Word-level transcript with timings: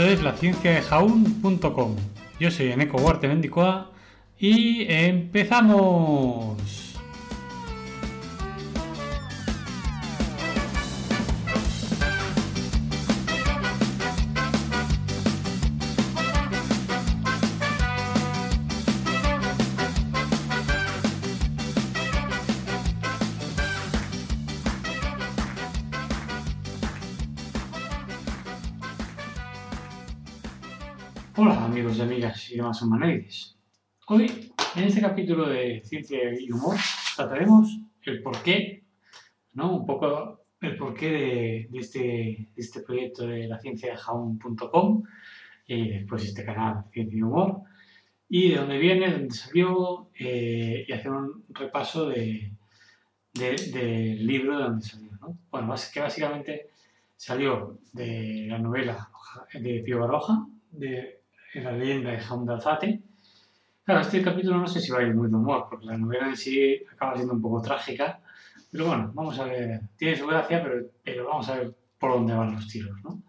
Esto 0.00 0.12
es 0.12 0.22
la 0.22 0.32
ciencia 0.32 0.70
de 0.70 0.80
jaun.com. 0.80 1.94
Yo 2.38 2.50
soy 2.50 2.72
Eneco 2.72 2.96
Huarte 2.96 3.28
Mendicoa 3.28 3.90
y 4.38 4.86
empezamos. 4.88 6.56
Demás 32.60 32.82
humanoides. 32.82 33.56
Hoy, 34.08 34.52
en 34.76 34.84
este 34.84 35.00
capítulo 35.00 35.48
de 35.48 35.82
Ciencia 35.84 36.18
y 36.38 36.50
Humor, 36.50 36.76
trataremos 37.16 37.78
el 38.02 38.22
porqué, 38.22 38.84
¿no? 39.54 39.76
Un 39.76 39.86
poco 39.86 40.44
el 40.60 40.76
porqué 40.76 41.10
de, 41.10 41.68
de 41.70 41.78
este, 41.78 41.98
de 41.98 42.48
este 42.56 42.80
proyecto 42.82 43.26
de 43.26 43.46
la 43.48 43.58
ciencia 43.58 43.92
de 43.92 43.96
jaun.com 43.96 45.02
y 45.66 45.88
después 45.90 46.24
este 46.24 46.44
canal 46.44 46.84
Ciencia 46.92 47.18
y 47.18 47.22
Humor 47.22 47.62
y 48.28 48.50
de 48.50 48.56
dónde 48.56 48.78
viene, 48.78 49.06
de 49.06 49.12
dónde 49.12 49.34
salió 49.34 50.10
eh, 50.18 50.84
y 50.86 50.92
hacer 50.92 51.10
un 51.10 51.44
repaso 51.48 52.08
de, 52.08 52.52
de- 53.34 53.70
del 53.72 54.26
libro 54.26 54.56
de 54.58 54.64
dónde 54.64 54.84
salió, 54.86 55.12
¿no? 55.20 55.38
Bueno, 55.50 55.74
que 55.92 56.00
básicamente 56.00 56.70
salió 57.16 57.78
de 57.92 58.46
la 58.48 58.58
novela 58.58 59.10
de 59.54 59.80
Pío 59.80 60.00
Baroja, 60.00 60.46
de 60.70 61.19
la 61.54 61.72
leyenda 61.72 62.10
de 62.10 62.18
de 62.18 62.52
Alzate. 62.52 63.02
Claro, 63.84 64.00
este 64.02 64.22
capítulo 64.22 64.58
no 64.58 64.66
sé 64.66 64.80
si 64.80 64.92
va 64.92 64.98
a 64.98 65.02
ir 65.02 65.14
muy 65.14 65.28
de 65.28 65.36
humor, 65.36 65.66
porque 65.68 65.86
la 65.86 65.98
novela 65.98 66.28
en 66.28 66.36
sí 66.36 66.80
acaba 66.92 67.16
siendo 67.16 67.34
un 67.34 67.42
poco 67.42 67.60
trágica, 67.60 68.20
pero 68.70 68.86
bueno, 68.86 69.10
vamos 69.14 69.38
a 69.38 69.44
ver, 69.44 69.80
tiene 69.96 70.16
su 70.16 70.26
gracia, 70.26 70.62
pero, 70.62 70.86
pero 71.02 71.26
vamos 71.26 71.48
a 71.48 71.56
ver 71.56 71.74
por 71.98 72.12
dónde 72.12 72.34
van 72.34 72.54
los 72.54 72.68
tiros, 72.68 72.96
¿no? 73.02 73.22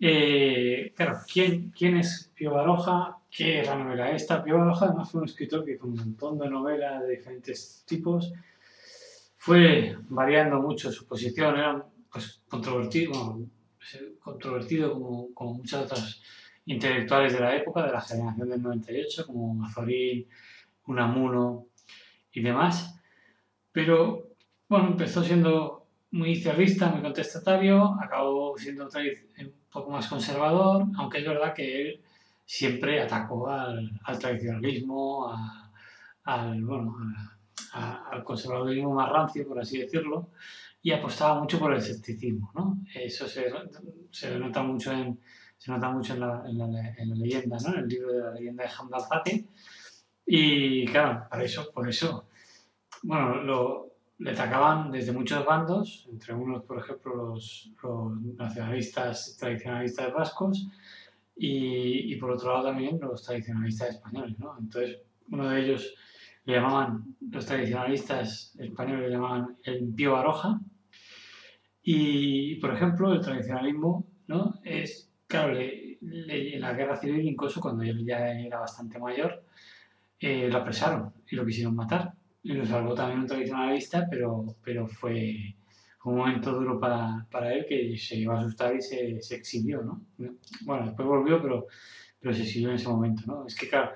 Eh, 0.00 0.92
claro, 0.96 1.18
¿quién, 1.30 1.70
¿quién 1.70 1.98
es 1.98 2.32
Pío 2.34 2.52
Baroja? 2.52 3.18
¿Qué 3.30 3.60
es 3.60 3.66
la 3.66 3.76
novela 3.76 4.10
esta? 4.10 4.42
Pío 4.42 4.58
Baroja 4.58 4.86
además 4.86 5.10
fue 5.10 5.20
un 5.20 5.28
escritor 5.28 5.64
que 5.64 5.72
hizo 5.72 5.86
un 5.86 5.94
montón 5.94 6.38
de 6.38 6.48
novelas 6.48 7.02
de 7.02 7.10
diferentes 7.10 7.84
tipos, 7.86 8.32
fue 9.36 9.96
variando 10.08 10.60
mucho 10.60 10.90
su 10.90 11.06
posición, 11.06 11.56
era 11.56 11.86
pues, 12.10 12.40
controvertido, 12.48 13.12
bueno, 13.12 13.46
controvertido 14.18 14.94
como, 14.94 15.32
como 15.32 15.54
muchas 15.54 15.84
otras 15.84 16.20
intelectuales 16.74 17.32
de 17.32 17.40
la 17.40 17.56
época, 17.56 17.84
de 17.84 17.92
la 17.92 18.00
generación 18.00 18.48
del 18.48 18.62
98, 18.62 19.26
como 19.26 19.54
Mazorín, 19.54 20.26
Unamuno 20.86 21.66
y 22.32 22.40
demás. 22.42 22.94
Pero, 23.72 24.28
bueno, 24.68 24.88
empezó 24.88 25.22
siendo 25.22 25.86
muy 26.12 26.30
izquierdista, 26.32 26.88
muy 26.88 27.02
contestatario, 27.02 27.96
acabó 28.00 28.56
siendo 28.58 28.86
otra 28.86 29.02
vez 29.02 29.24
un 29.38 29.52
poco 29.72 29.90
más 29.90 30.08
conservador, 30.08 30.86
aunque 30.96 31.18
es 31.18 31.26
verdad 31.26 31.54
que 31.54 31.82
él 31.82 32.00
siempre 32.44 33.00
atacó 33.00 33.48
al, 33.48 33.90
al 34.04 34.18
tradicionalismo, 34.18 35.28
a- 35.28 35.70
al, 36.24 36.62
bueno, 36.64 36.96
a- 37.72 37.80
a- 37.80 38.08
al 38.10 38.24
conservadurismo 38.24 38.94
más 38.94 39.08
rancio, 39.10 39.46
por 39.46 39.60
así 39.60 39.78
decirlo, 39.78 40.28
y 40.82 40.92
apostaba 40.92 41.40
mucho 41.40 41.58
por 41.58 41.72
el 41.72 41.78
escepticismo. 41.78 42.50
¿no? 42.54 42.78
Eso 42.94 43.26
se, 43.28 43.44
se 44.10 44.38
nota 44.38 44.62
mucho 44.62 44.92
en, 44.92 45.18
se 45.60 45.70
nota 45.70 45.90
mucho 45.90 46.14
en 46.14 46.20
la, 46.20 46.42
en 46.48 46.56
la- 46.58 46.88
en 46.96 47.10
la 47.10 47.16
leyenda, 47.16 47.58
¿no? 47.62 47.74
en 47.74 47.80
el 47.80 47.88
libro 47.88 48.12
de 48.12 48.20
la 48.20 48.30
leyenda 48.32 48.64
de 48.64 48.70
Hamza 48.70 48.96
Alzate. 48.96 49.44
Y 50.24 50.86
claro, 50.86 51.26
para 51.28 51.44
eso, 51.44 51.70
por 51.70 51.86
eso, 51.86 52.28
bueno, 53.02 53.42
lo, 53.42 53.90
le 54.18 54.30
atacaban 54.30 54.90
desde 54.90 55.12
muchos 55.12 55.44
bandos, 55.44 56.06
entre 56.10 56.32
unos, 56.32 56.64
por 56.64 56.78
ejemplo, 56.78 57.14
los, 57.14 57.70
los 57.82 58.12
nacionalistas 58.38 59.36
tradicionalistas 59.38 60.14
vascos 60.14 60.66
y, 61.36 62.12
y 62.14 62.16
por 62.16 62.30
otro 62.30 62.52
lado 62.52 62.64
también 62.68 62.98
los 62.98 63.22
tradicionalistas 63.22 63.90
españoles. 63.96 64.38
¿no? 64.38 64.56
Entonces, 64.58 64.98
uno 65.30 65.46
de 65.50 65.60
ellos 65.62 65.94
le 66.46 66.54
llamaban, 66.54 67.16
los 67.30 67.44
tradicionalistas 67.44 68.56
españoles 68.58 69.10
le 69.10 69.14
llamaban 69.16 69.58
el 69.64 69.92
Pío 69.94 70.12
Baroja. 70.14 70.58
Y, 71.82 72.56
por 72.56 72.74
ejemplo, 72.74 73.12
el 73.12 73.20
tradicionalismo 73.20 74.06
¿no? 74.26 74.54
es, 74.64 75.09
claro, 75.30 75.52
le- 75.54 75.98
le- 76.02 76.54
en 76.56 76.60
la 76.62 76.72
guerra 76.74 76.96
civil, 76.96 77.24
incluso 77.26 77.60
cuando 77.60 77.82
él 77.84 78.04
ya 78.04 78.32
era 78.32 78.60
bastante 78.60 78.98
mayor, 78.98 79.44
eh, 80.20 80.48
lo 80.50 80.58
apresaron 80.58 81.12
y 81.30 81.36
lo 81.36 81.46
quisieron 81.46 81.74
matar. 81.76 82.12
Y 82.42 82.54
lo 82.54 82.64
salvó 82.66 82.94
también 82.94 83.20
un 83.20 83.26
tradicionalista, 83.26 84.06
pero, 84.10 84.46
pero 84.64 84.86
fue 84.88 85.56
un 86.04 86.16
momento 86.16 86.52
duro 86.52 86.80
para, 86.80 87.26
para 87.30 87.52
él 87.54 87.66
que 87.68 87.96
se 87.98 88.16
iba 88.16 88.36
a 88.36 88.40
asustar 88.40 88.74
y 88.76 88.80
se, 88.82 89.20
se 89.22 89.36
exilió, 89.36 89.82
¿no? 89.82 90.02
Bueno, 90.62 90.86
después 90.86 91.06
volvió, 91.08 91.42
pero, 91.42 91.66
pero 92.18 92.34
se 92.34 92.42
exilió 92.42 92.70
en 92.70 92.76
ese 92.76 92.88
momento, 92.88 93.22
¿no? 93.26 93.46
Es 93.46 93.54
que, 93.54 93.68
claro, 93.68 93.92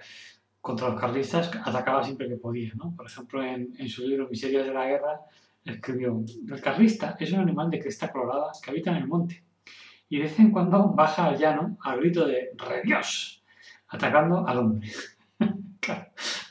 contra 0.61 0.89
los 0.91 1.01
carlistas 1.01 1.51
atacaba 1.65 2.05
siempre 2.05 2.29
que 2.29 2.37
podía, 2.37 2.73
¿no? 2.77 2.95
Por 2.97 3.07
ejemplo, 3.07 3.43
en, 3.43 3.75
en 3.79 3.89
su 3.89 4.07
libro 4.07 4.29
Miserias 4.29 4.67
de 4.67 4.75
la 4.75 4.87
Guerra 4.87 5.21
escribió, 5.65 6.23
el 6.53 6.61
carlista 6.61 7.17
es 7.19 7.33
un 7.33 7.41
animal 7.41 7.71
de 7.71 7.81
cresta 7.81 8.13
colorada 8.13 8.53
que 8.63 8.71
habita 8.71 8.91
en 8.91 8.97
el 8.99 9.07
monte 9.09 9.43
y 10.09 10.19
de 10.19 10.25
vez 10.25 10.39
en 10.39 10.51
cuando 10.51 10.91
baja 10.91 11.27
al 11.27 11.39
llano 11.39 11.77
al 11.83 12.01
grito 12.01 12.27
de 12.27 12.51
¡Re 12.57 12.83
Dios! 12.83 13.43
atacando 13.89 14.47
al 14.47 14.59
hombre. 14.59 14.89
Claro, 15.81 16.07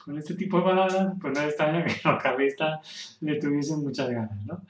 con 0.06 0.16
este 0.16 0.36
tipo 0.36 0.60
de 0.60 0.64
palabras, 0.64 1.14
pues 1.20 1.34
no 1.34 1.40
es 1.40 1.48
extraño 1.48 1.84
que 1.84 2.08
los 2.08 2.22
carlistas 2.22 3.18
le 3.22 3.40
tuviesen 3.40 3.82
muchas 3.82 4.08
ganas, 4.08 4.46
¿no? 4.46 4.64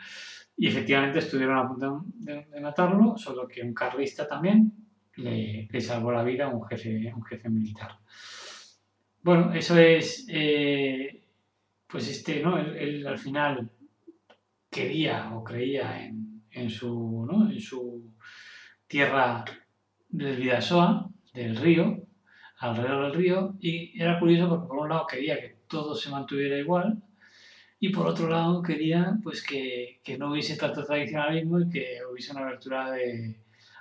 Y 0.55 0.67
efectivamente 0.67 1.19
estuvieron 1.19 1.57
a 1.57 1.67
punto 1.67 2.05
de, 2.05 2.45
de 2.45 2.61
matarlo, 2.61 3.17
solo 3.17 3.45
que 3.45 3.61
un 3.61 3.73
carlista 3.73 4.25
también 4.25 4.71
le, 5.15 5.67
le 5.69 5.81
salvó 5.81 6.13
la 6.13 6.23
vida 6.23 6.45
a 6.45 6.47
un 6.47 6.63
jefe, 6.65 7.11
un 7.13 7.23
jefe 7.25 7.49
militar. 7.49 7.99
Bueno, 9.21 9.53
eso 9.53 9.77
es, 9.77 10.25
eh, 10.29 11.23
pues 11.87 12.09
este, 12.09 12.41
¿no? 12.41 12.57
Él, 12.57 12.75
él 12.77 13.07
al 13.07 13.17
final 13.17 13.69
quería 14.69 15.35
o 15.35 15.43
creía 15.43 16.05
en, 16.05 16.43
en 16.51 16.69
su, 16.69 17.25
¿no? 17.29 17.49
En 17.49 17.59
su 17.59 17.92
tierra 18.93 19.43
del 20.07 20.35
Vidasoa, 20.35 21.09
del 21.33 21.55
río, 21.55 22.05
alrededor 22.59 23.05
del 23.05 23.15
río, 23.15 23.55
y 23.59 23.99
era 23.99 24.19
curioso 24.19 24.47
porque 24.47 24.67
por 24.67 24.77
un 24.77 24.89
lado 24.89 25.07
quería 25.07 25.39
que 25.41 25.55
todo 25.67 25.95
se 25.95 26.11
mantuviera 26.11 26.59
igual, 26.59 27.01
y 27.79 27.89
por 27.89 28.05
otro 28.05 28.29
lado 28.29 28.61
quería 28.61 29.17
pues 29.23 29.41
que, 29.41 29.99
que 30.03 30.19
no 30.19 30.29
hubiese 30.29 30.57
tanto 30.57 30.85
tradicionalismo 30.85 31.61
y 31.61 31.69
que 31.71 31.85
hubiese 32.07 32.33
una 32.33 32.41
abertura 32.41 32.91
de, 32.91 33.35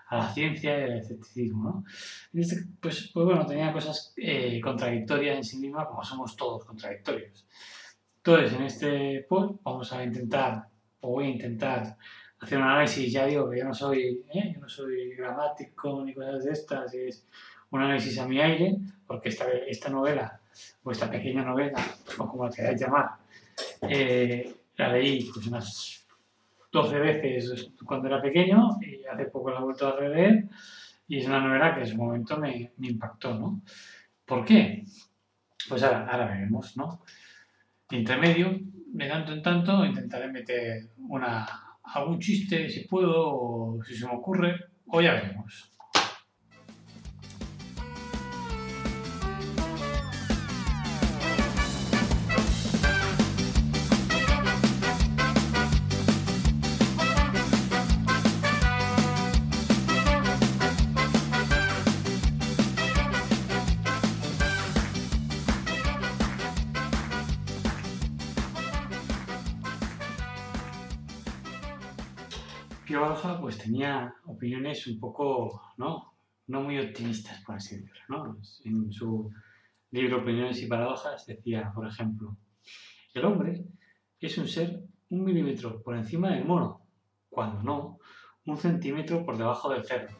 a 0.07 0.17
la 0.17 0.33
ciencia 0.33 0.81
y 0.81 0.83
al 0.85 0.99
escepticismo. 1.01 1.85
¿no? 2.33 2.41
Este, 2.41 2.65
pues, 2.81 3.11
pues 3.13 3.27
bueno, 3.27 3.45
tenía 3.45 3.71
cosas 3.71 4.15
eh, 4.17 4.63
contradictorias 4.63 5.37
en 5.37 5.45
sí 5.45 5.59
misma, 5.59 5.87
como 5.87 6.03
somos 6.03 6.35
todos 6.37 6.65
contradictorios. 6.65 7.47
Entonces, 8.17 8.55
en 8.55 8.63
este 8.63 9.27
post 9.29 9.61
vamos 9.63 9.93
a 9.93 10.03
intentar, 10.03 10.69
o 11.01 11.11
voy 11.11 11.27
a 11.27 11.31
intentar, 11.33 11.99
hacer 12.43 12.59
un 12.59 12.65
análisis, 12.65 13.13
ya 13.13 13.27
digo 13.27 13.49
que 13.49 13.59
yo 13.59 13.65
no 13.65 13.73
soy, 13.73 14.25
¿eh? 14.35 14.53
yo 14.53 14.61
no 14.61 14.69
soy 14.69 15.15
gramático 15.15 16.05
ni 16.05 16.13
cosas 16.13 16.45
de 16.45 16.53
estas, 16.53 16.93
es 16.93 17.27
un 17.71 17.81
análisis 17.83 18.19
a 18.19 18.27
mi 18.27 18.41
aire, 18.41 18.77
porque 19.07 19.29
esta, 19.29 19.47
esta 19.69 19.89
novela, 19.89 20.41
o 20.83 20.91
esta 20.91 21.09
pequeña 21.09 21.45
novela, 21.45 21.79
o 22.19 22.27
como 22.27 22.45
la 22.45 22.51
queráis 22.51 22.81
llamar, 22.81 23.11
eh, 23.89 24.55
la 24.77 24.93
leí 24.93 25.31
pues 25.33 25.47
unas 25.47 26.05
12 26.73 26.99
veces 26.99 27.71
cuando 27.85 28.09
era 28.09 28.21
pequeño 28.21 28.79
y 28.81 29.05
hace 29.05 29.27
poco 29.27 29.51
la 29.51 29.61
he 29.61 29.63
vuelto 29.63 29.87
a 29.87 29.97
releer 29.97 30.49
y 31.07 31.19
es 31.19 31.27
una 31.27 31.41
novela 31.41 31.75
que 31.75 31.83
en 31.83 31.87
su 31.87 31.97
momento 31.97 32.39
me, 32.39 32.73
impactó, 32.81 33.35
¿no? 33.35 33.63
¿Por 34.25 34.45
qué? 34.45 34.85
Pues 35.69 35.83
ahora, 35.83 36.07
ahora 36.11 36.27
veremos, 36.27 36.77
¿no? 36.77 37.03
Intermedio, 37.91 38.59
de 38.87 39.09
tanto 39.09 39.33
en 39.33 39.43
tanto, 39.43 39.85
intentaré 39.85 40.29
meter 40.29 40.89
una, 41.09 41.47
algún 41.85 42.19
chiste 42.19 42.69
si 42.69 42.81
puedo 42.87 43.79
si 43.87 43.97
se 43.97 44.07
me 44.07 44.13
ocurre, 44.13 44.57
o 44.87 45.01
ya 45.01 45.15
veremos. 45.15 45.72
Tenía 73.63 74.15
opiniones 74.27 74.87
un 74.87 74.99
poco, 74.99 75.63
¿no? 75.77 76.13
no 76.47 76.63
muy 76.63 76.79
optimistas, 76.79 77.43
por 77.45 77.57
así 77.57 77.77
decirlo. 77.77 78.03
¿no? 78.09 78.39
En 78.65 78.93
su 78.93 79.31
libro 79.91 80.23
Opiniones 80.23 80.63
y 80.63 80.67
Paradojas 80.67 81.27
decía, 81.27 81.71
por 81.75 81.87
ejemplo, 81.87 82.37
el 83.15 83.25
hombre 83.25 83.65
es 84.21 84.39
un 84.39 84.49
ser 84.49 84.83
un 85.11 85.25
milímetro 85.25 85.83
por 85.83 85.97
encima 85.97 86.31
del 86.31 86.45
mono, 86.45 86.81
cuando 87.29 87.63
no, 87.63 87.99
un 88.47 88.57
centímetro 88.57 89.25
por 89.25 89.37
debajo 89.37 89.71
del 89.71 89.85
cerdo. 89.85 90.17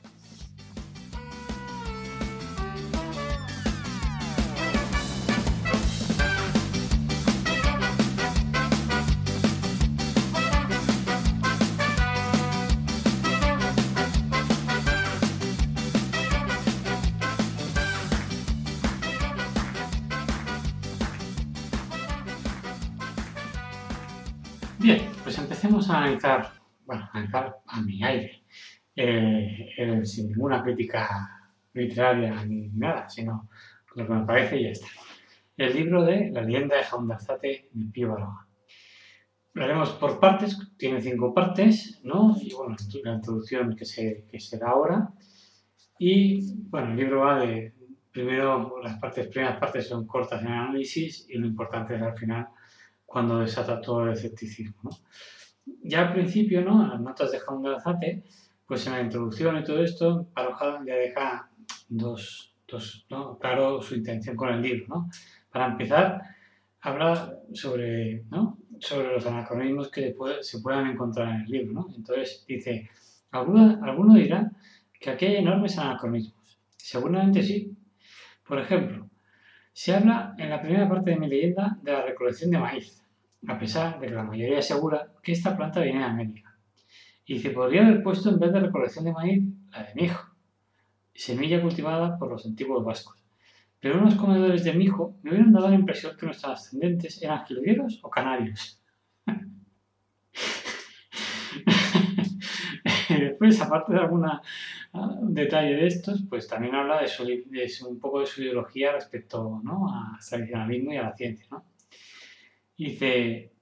Bien, 24.83 25.01
pues 25.23 25.39
empecemos 25.39 25.89
a 25.89 25.99
analizar, 25.99 26.55
bueno, 26.85 27.09
a 27.13 27.63
a 27.67 27.83
mi 27.83 28.03
aire, 28.03 28.43
eh, 28.97 30.01
sin 30.03 30.31
ninguna 30.31 30.61
crítica 30.61 31.53
literaria 31.73 32.45
ni 32.45 32.69
nada, 32.71 33.09
sino 33.09 33.49
lo 33.95 34.05
que 34.05 34.13
me 34.13 34.27
parece 34.27 34.57
y 34.57 34.65
ya 34.65 34.71
está. 34.71 34.89
El 35.57 35.77
libro 35.77 36.03
de 36.03 36.33
La 36.33 36.43
leyenda 36.43 36.79
de 36.79 36.83
Jaundarzate 36.83 37.69
de 37.71 37.93
Pío 37.93 38.09
Baroja. 38.11 38.49
Lo 39.53 39.63
haremos 39.63 39.91
por 39.91 40.19
partes, 40.19 40.59
tiene 40.77 41.01
cinco 41.01 41.33
partes, 41.33 42.01
¿no? 42.03 42.35
Y 42.43 42.53
bueno, 42.53 42.75
la 43.05 43.15
introducción 43.15 43.77
que 43.77 43.85
se, 43.85 44.27
que 44.29 44.41
se 44.41 44.59
da 44.59 44.71
ahora. 44.71 45.13
Y 45.97 46.57
bueno, 46.71 46.91
el 46.91 46.97
libro 46.97 47.21
va 47.21 47.39
de, 47.39 47.73
primero, 48.11 48.81
las 48.83 48.99
partes, 48.99 49.29
primeras 49.29 49.61
partes 49.61 49.87
son 49.87 50.09
cortas 50.09 50.43
en 50.43 50.49
análisis 50.49 51.25
y 51.29 51.39
lo 51.39 51.47
importante 51.47 51.95
es 51.95 52.03
al 52.03 52.19
final 52.19 52.49
cuando 53.13 53.41
desata 53.41 53.79
todo 53.79 54.05
el 54.07 54.15
escepticismo. 54.15 54.75
¿no? 54.85 54.91
Ya 55.83 56.09
al 56.09 56.15
principio, 56.15 56.63
¿no? 56.63 56.83
en 56.83 56.89
las 56.89 57.01
notas 57.01 57.31
de 57.31 57.41
Galazate, 57.47 58.23
pues 58.67 58.87
en 58.87 58.95
la 58.95 59.03
introducción 59.03 59.59
y 59.59 59.65
todo 59.65 59.85
esto, 59.85 60.29
Paroja 60.33 60.81
ya 60.87 60.95
deja 60.95 61.51
dos, 61.91 62.55
dos 62.67 63.05
¿no? 63.11 63.39
claro 63.39 63.83
su 63.83 63.97
intención 63.97 64.35
con 64.35 64.49
el 64.49 64.63
libro. 64.63 64.87
¿no? 64.89 65.11
Para 65.51 65.67
empezar, 65.67 66.23
habla 66.81 67.39
sobre, 67.53 68.25
¿no? 68.31 68.57
sobre 68.79 69.13
los 69.13 69.27
anacronismos 69.27 69.91
que 69.91 70.17
se 70.41 70.61
puedan 70.61 70.87
encontrar 70.87 71.29
en 71.35 71.41
el 71.43 71.51
libro. 71.51 71.73
¿no? 71.75 71.89
Entonces 71.95 72.47
dice, 72.49 72.89
alguno, 73.31 73.79
alguno 73.83 74.15
dirá 74.15 74.51
que 74.99 75.11
aquí 75.11 75.27
hay 75.27 75.37
enormes 75.37 75.77
anacronismos. 75.77 76.59
Seguramente 76.79 77.43
sí. 77.43 77.77
Por 78.49 78.59
ejemplo, 78.59 79.07
se 79.75 79.95
habla 79.95 80.35
en 80.39 80.49
la 80.49 80.63
primera 80.63 80.89
parte 80.89 81.11
de 81.11 81.17
mi 81.19 81.29
leyenda 81.29 81.77
de 81.83 81.93
la 81.93 82.03
recolección 82.03 82.51
de 82.51 82.59
maíz 82.59 83.02
a 83.49 83.59
pesar 83.59 83.99
de 83.99 84.07
que 84.09 84.15
la 84.15 84.23
mayoría 84.23 84.59
asegura 84.59 85.13
que 85.23 85.33
esta 85.33 85.57
planta 85.57 85.81
viene 85.81 86.01
de 86.01 86.05
América. 86.05 86.57
Y 87.25 87.39
se 87.39 87.51
podría 87.51 87.87
haber 87.87 88.03
puesto 88.03 88.31
en 88.31 88.39
vez 88.39 88.53
de 88.53 88.61
recolección 88.61 89.05
de 89.05 89.13
maíz, 89.13 89.43
la 89.71 89.85
de 89.85 89.95
mijo, 89.95 90.33
semilla 91.15 91.61
cultivada 91.61 92.19
por 92.19 92.31
los 92.31 92.47
antiguos 92.47 92.85
vascos. 92.85 93.23
Pero 93.81 93.99
unos 93.99 94.15
comedores 94.15 94.65
de 94.65 94.73
mijo 94.75 95.17
me 95.23 95.31
hubieran 95.31 95.53
dado 95.53 95.69
la 95.69 95.75
impresión 95.75 96.17
que 96.17 96.27
nuestros 96.27 96.53
ascendentes 96.53 97.21
eran 97.23 97.45
jilgueros 97.45 97.99
o 98.03 98.11
canarios. 98.11 98.81
Después, 103.09 103.61
aparte 103.61 103.93
de 103.93 103.99
algún 103.99 104.25
ah, 104.25 104.41
detalle 105.23 105.75
de 105.75 105.87
estos, 105.87 106.23
pues 106.29 106.49
también 106.49 106.75
habla 106.75 107.03
de, 107.03 107.09
un 107.89 107.99
poco 107.99 108.21
de 108.21 108.27
su 108.27 108.43
ideología 108.43 108.93
respecto 108.93 109.61
¿no? 109.63 109.93
al 109.93 110.19
tradicionalismo 110.25 110.93
y 110.93 110.97
a 110.97 111.03
la 111.03 111.15
ciencia. 111.15 111.47
¿no? 111.51 111.65
Dice, 112.85 113.53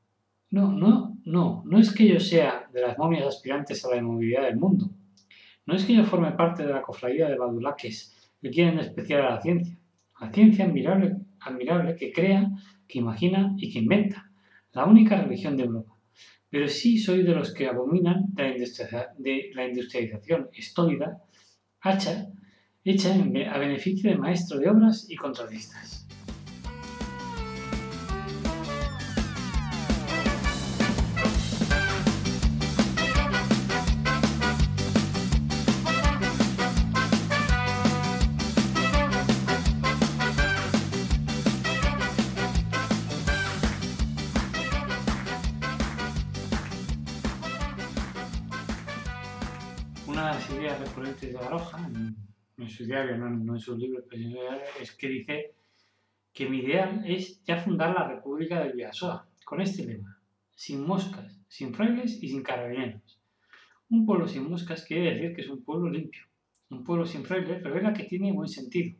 no, 0.50 0.72
no, 0.72 1.18
no, 1.24 1.62
no 1.64 1.78
es 1.78 1.92
que 1.92 2.08
yo 2.08 2.18
sea 2.20 2.68
de 2.72 2.80
las 2.80 2.98
momias 2.98 3.26
aspirantes 3.26 3.84
a 3.84 3.90
la 3.90 3.96
inmovilidad 3.96 4.42
del 4.42 4.56
mundo. 4.56 4.90
No 5.66 5.74
es 5.74 5.84
que 5.84 5.94
yo 5.94 6.04
forme 6.04 6.32
parte 6.32 6.66
de 6.66 6.72
la 6.72 6.82
cofradía 6.82 7.28
de 7.28 7.36
badulaques 7.36 8.32
que 8.40 8.50
quieren 8.50 8.76
despreciar 8.76 9.22
a 9.22 9.34
la 9.34 9.40
ciencia. 9.40 9.76
La 10.20 10.32
ciencia 10.32 10.64
admirable, 10.64 11.16
admirable 11.40 11.96
que 11.96 12.12
crea, 12.12 12.50
que 12.88 12.98
imagina 12.98 13.54
y 13.56 13.72
que 13.72 13.78
inventa. 13.78 14.30
La 14.72 14.84
única 14.86 15.20
religión 15.20 15.56
de 15.56 15.64
Europa. 15.64 15.96
Pero 16.48 16.66
sí 16.66 16.98
soy 16.98 17.22
de 17.22 17.34
los 17.34 17.54
que 17.54 17.68
abominan 17.68 18.34
de 18.34 19.50
la, 19.54 19.66
industrialización 19.68 20.48
estólida, 20.52 21.22
hecha, 21.84 22.26
hecha 22.84 23.14
a 23.14 23.58
beneficio 23.58 24.10
de 24.10 24.18
maestro 24.18 24.58
de 24.58 24.68
obras 24.68 25.06
y 25.08 25.14
contratistas. 25.14 25.99
De 50.48 51.32
Baroja, 51.34 51.90
en, 52.56 52.68
su 52.68 52.84
diario, 52.86 53.18
no, 53.18 53.54
en 53.54 53.60
sus 53.60 53.78
libros, 53.78 54.04
es 54.80 54.92
que 54.92 55.08
dice 55.08 55.54
que 56.32 56.48
mi 56.48 56.60
ideal 56.60 57.02
es 57.06 57.44
ya 57.44 57.58
fundar 57.58 57.94
la 57.94 58.08
República 58.08 58.62
de 58.62 58.72
Vidasoa, 58.72 59.28
con 59.44 59.60
este 59.60 59.84
lema, 59.84 60.18
sin 60.54 60.86
moscas, 60.86 61.38
sin 61.46 61.74
frailes 61.74 62.22
y 62.22 62.28
sin 62.28 62.42
carabineros. 62.42 63.20
Un 63.90 64.06
pueblo 64.06 64.26
sin 64.26 64.48
moscas 64.48 64.84
quiere 64.84 65.14
decir 65.14 65.34
que 65.34 65.42
es 65.42 65.48
un 65.48 65.62
pueblo 65.62 65.90
limpio. 65.90 66.22
Un 66.70 66.84
pueblo 66.84 67.04
sin 67.04 67.24
frailes 67.24 67.62
revela 67.62 67.92
que 67.92 68.04
tiene 68.04 68.32
buen 68.32 68.48
sentido. 68.48 68.96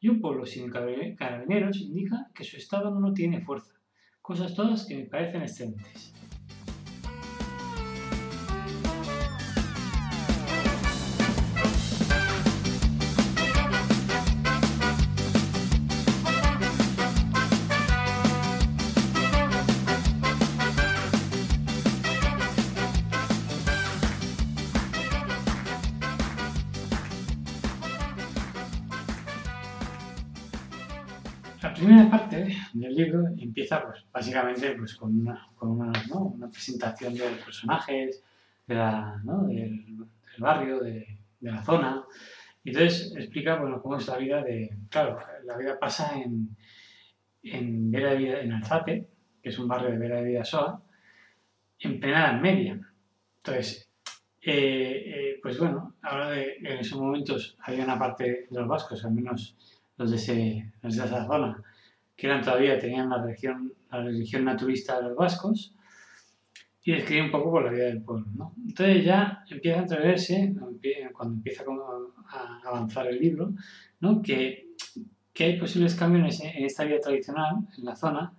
Y 0.00 0.08
un 0.08 0.20
pueblo 0.20 0.46
sin 0.46 0.70
carabineros 0.70 1.80
indica 1.80 2.30
que 2.34 2.42
su 2.42 2.56
Estado 2.56 2.90
no 2.98 3.12
tiene 3.12 3.40
fuerza. 3.42 3.74
Cosas 4.20 4.54
todas 4.54 4.86
que 4.86 4.96
me 4.96 5.04
parecen 5.04 5.42
excelentes. 5.42 6.11
Del 32.94 33.04
libro 33.04 33.28
empieza 33.38 33.84
pues, 33.84 34.04
básicamente 34.12 34.72
pues, 34.72 34.94
con, 34.96 35.18
una, 35.20 35.48
con 35.54 35.70
una, 35.70 35.92
¿no? 36.08 36.20
una, 36.20 36.50
presentación 36.50 37.14
de 37.14 37.30
los 37.30 37.38
personajes, 37.40 38.22
de 38.66 38.74
la, 38.74 39.20
¿no? 39.24 39.44
del, 39.44 40.06
barrio, 40.38 40.80
de, 40.80 41.18
de, 41.40 41.50
la 41.50 41.62
zona. 41.62 42.04
Y 42.64 42.70
entonces 42.70 43.14
explica 43.16 43.56
bueno, 43.56 43.82
cómo 43.82 43.96
es 43.96 44.06
la 44.06 44.16
vida 44.16 44.42
de... 44.42 44.76
Claro, 44.88 45.18
la 45.44 45.56
vida 45.56 45.78
pasa 45.78 46.18
en, 46.20 46.56
en, 47.42 47.90
Vera 47.90 48.10
de 48.10 48.16
Vida, 48.16 48.40
en 48.40 48.52
Alzate, 48.52 49.08
que 49.42 49.48
es 49.48 49.58
un 49.58 49.68
barrio 49.68 49.90
de 49.90 49.98
Vera 49.98 50.16
de 50.16 50.28
Vidasoa, 50.28 50.82
en 51.80 52.00
plena 52.00 52.30
Edad 52.30 52.40
Media. 52.40 52.80
Entonces, 53.38 53.90
eh, 54.40 55.02
eh, 55.06 55.40
pues 55.42 55.58
bueno, 55.58 55.94
ahora 56.02 56.30
de, 56.30 56.56
en 56.58 56.78
esos 56.78 56.98
momentos 57.00 57.56
había 57.60 57.84
una 57.84 57.98
parte 57.98 58.46
de 58.48 58.58
los 58.58 58.68
vascos, 58.68 59.04
al 59.04 59.12
menos 59.12 59.56
los 59.96 60.10
de, 60.10 60.16
ese, 60.16 60.72
los 60.82 60.96
de 60.96 61.04
esa 61.04 61.26
zona, 61.26 61.62
que 62.22 62.28
eran 62.28 62.40
todavía, 62.40 62.78
tenían 62.78 63.10
la 63.10 63.20
religión, 63.20 63.72
la 63.90 64.00
religión 64.00 64.44
naturista 64.44 65.00
de 65.00 65.08
los 65.08 65.16
vascos, 65.16 65.74
y 66.84 66.92
describe 66.92 67.24
un 67.24 67.32
poco 67.32 67.50
por 67.50 67.64
la 67.64 67.72
vida 67.72 67.86
del 67.86 68.00
pueblo. 68.00 68.28
¿no? 68.36 68.54
Entonces 68.64 69.04
ya 69.04 69.44
empieza 69.50 69.80
a 69.80 69.82
entreverse, 69.82 70.54
cuando 71.12 71.34
empieza 71.34 71.64
a 72.28 72.60
avanzar 72.64 73.08
el 73.08 73.18
libro, 73.18 73.52
¿no? 73.98 74.22
que, 74.22 74.68
que 75.32 75.44
hay 75.44 75.58
posibles 75.58 75.96
cambios 75.96 76.40
en 76.42 76.64
esta 76.64 76.84
vida 76.84 77.00
tradicional, 77.00 77.56
en 77.76 77.84
la 77.84 77.96
zona, 77.96 78.32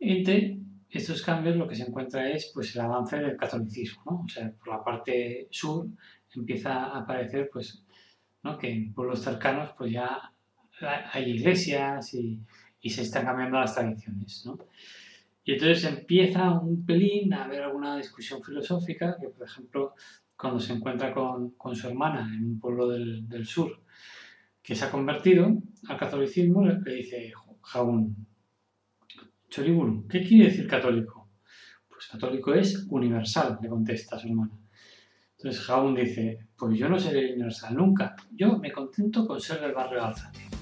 entre 0.00 0.58
estos 0.90 1.22
cambios 1.22 1.54
lo 1.54 1.68
que 1.68 1.76
se 1.76 1.84
encuentra 1.84 2.28
es 2.28 2.50
pues, 2.52 2.74
el 2.74 2.80
avance 2.80 3.16
del 3.16 3.36
catolicismo. 3.36 4.02
¿no? 4.06 4.22
O 4.24 4.28
sea, 4.28 4.50
por 4.58 4.74
la 4.74 4.82
parte 4.82 5.46
sur 5.52 5.86
empieza 6.34 6.86
a 6.86 6.98
aparecer 6.98 7.48
pues, 7.52 7.84
que 8.60 8.72
en 8.72 8.92
pueblos 8.92 9.20
cercanos 9.20 9.70
pues, 9.78 9.92
ya 9.92 10.32
hay 11.12 11.30
iglesias 11.30 12.12
y, 12.14 12.40
y 12.84 12.90
se 12.90 13.00
están 13.00 13.24
cambiando 13.24 13.58
las 13.58 13.74
tradiciones. 13.74 14.44
¿no? 14.44 14.58
Y 15.42 15.54
entonces 15.54 15.84
empieza 15.84 16.52
un 16.52 16.84
pelín 16.84 17.32
a 17.32 17.46
haber 17.46 17.62
alguna 17.62 17.96
discusión 17.96 18.42
filosófica, 18.42 19.16
que 19.18 19.30
por 19.30 19.46
ejemplo, 19.46 19.94
cuando 20.36 20.60
se 20.60 20.74
encuentra 20.74 21.14
con, 21.14 21.52
con 21.52 21.74
su 21.74 21.88
hermana 21.88 22.30
en 22.36 22.44
un 22.44 22.60
pueblo 22.60 22.90
del, 22.90 23.26
del, 23.26 23.46
sur, 23.46 23.80
que 24.62 24.74
se 24.74 24.84
ha 24.84 24.90
convertido 24.90 25.50
al 25.88 25.96
catolicismo, 25.96 26.62
le 26.62 26.94
dice 26.94 27.32
Jaún, 27.62 28.26
Choriburu, 29.48 30.06
¿qué 30.06 30.22
quiere 30.22 30.50
decir 30.50 30.68
católico? 30.68 31.30
Pues 31.88 32.06
católico 32.06 32.52
es 32.52 32.86
universal, 32.90 33.58
le 33.62 33.68
contesta 33.70 34.18
su 34.18 34.28
hermana. 34.28 34.58
Entonces 35.38 35.62
Jaún 35.62 35.94
dice, 35.94 36.48
pues 36.54 36.78
yo 36.78 36.90
no 36.90 36.98
seré 36.98 37.32
universal 37.32 37.74
nunca, 37.74 38.14
yo 38.30 38.58
me 38.58 38.70
contento 38.70 39.26
con 39.26 39.40
ser 39.40 39.62
del 39.62 39.72
barrio 39.72 40.02
de. 40.02 40.53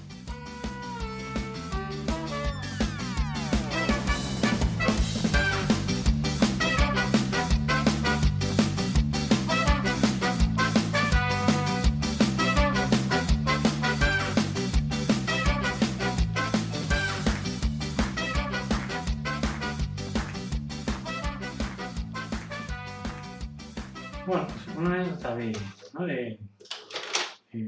De, 25.35 26.39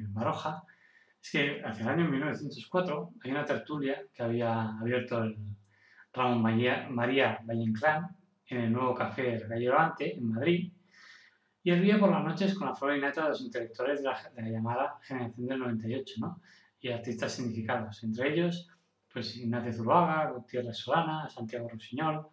Baroja 0.10 0.64
es 1.22 1.32
que 1.32 1.62
hacia 1.64 1.84
el 1.84 1.90
año 1.90 2.10
1904 2.10 3.14
hay 3.24 3.32
una 3.32 3.46
tertulia 3.46 4.04
que 4.14 4.24
había 4.24 4.78
abierto 4.80 5.24
el 5.24 5.38
Ramón 6.14 6.42
María, 6.42 6.88
María 6.90 7.40
Valle 7.44 7.64
Inclán 7.64 8.16
en 8.48 8.62
el 8.62 8.74
nuevo 8.74 8.94
café 8.94 9.36
El 9.36 9.48
Gallo 9.48 9.72
Levante 9.72 10.16
en 10.16 10.30
Madrid 10.32 10.72
y 11.64 11.72
el 11.72 11.82
día 11.82 12.00
por 12.00 12.12
las 12.12 12.24
noches 12.24 12.54
con 12.56 12.68
la 12.68 12.76
flora 12.76 12.98
innata 12.98 13.24
de 13.24 13.30
los 13.30 13.42
intelectuales 13.42 14.02
de 14.02 14.10
la, 14.10 14.50
llamada 14.50 15.00
generación 15.02 15.48
del 15.48 15.60
98 15.60 16.16
¿no? 16.20 16.42
y 16.80 16.90
artistas 16.90 17.34
significados, 17.34 18.04
entre 18.04 18.34
ellos 18.34 18.70
pues 19.12 19.38
Ignacio 19.38 19.72
Zuluaga, 19.72 20.32
Gutiérrez 20.32 20.78
Solana, 20.78 21.30
Santiago 21.30 21.70
Rossiñol, 21.70 22.28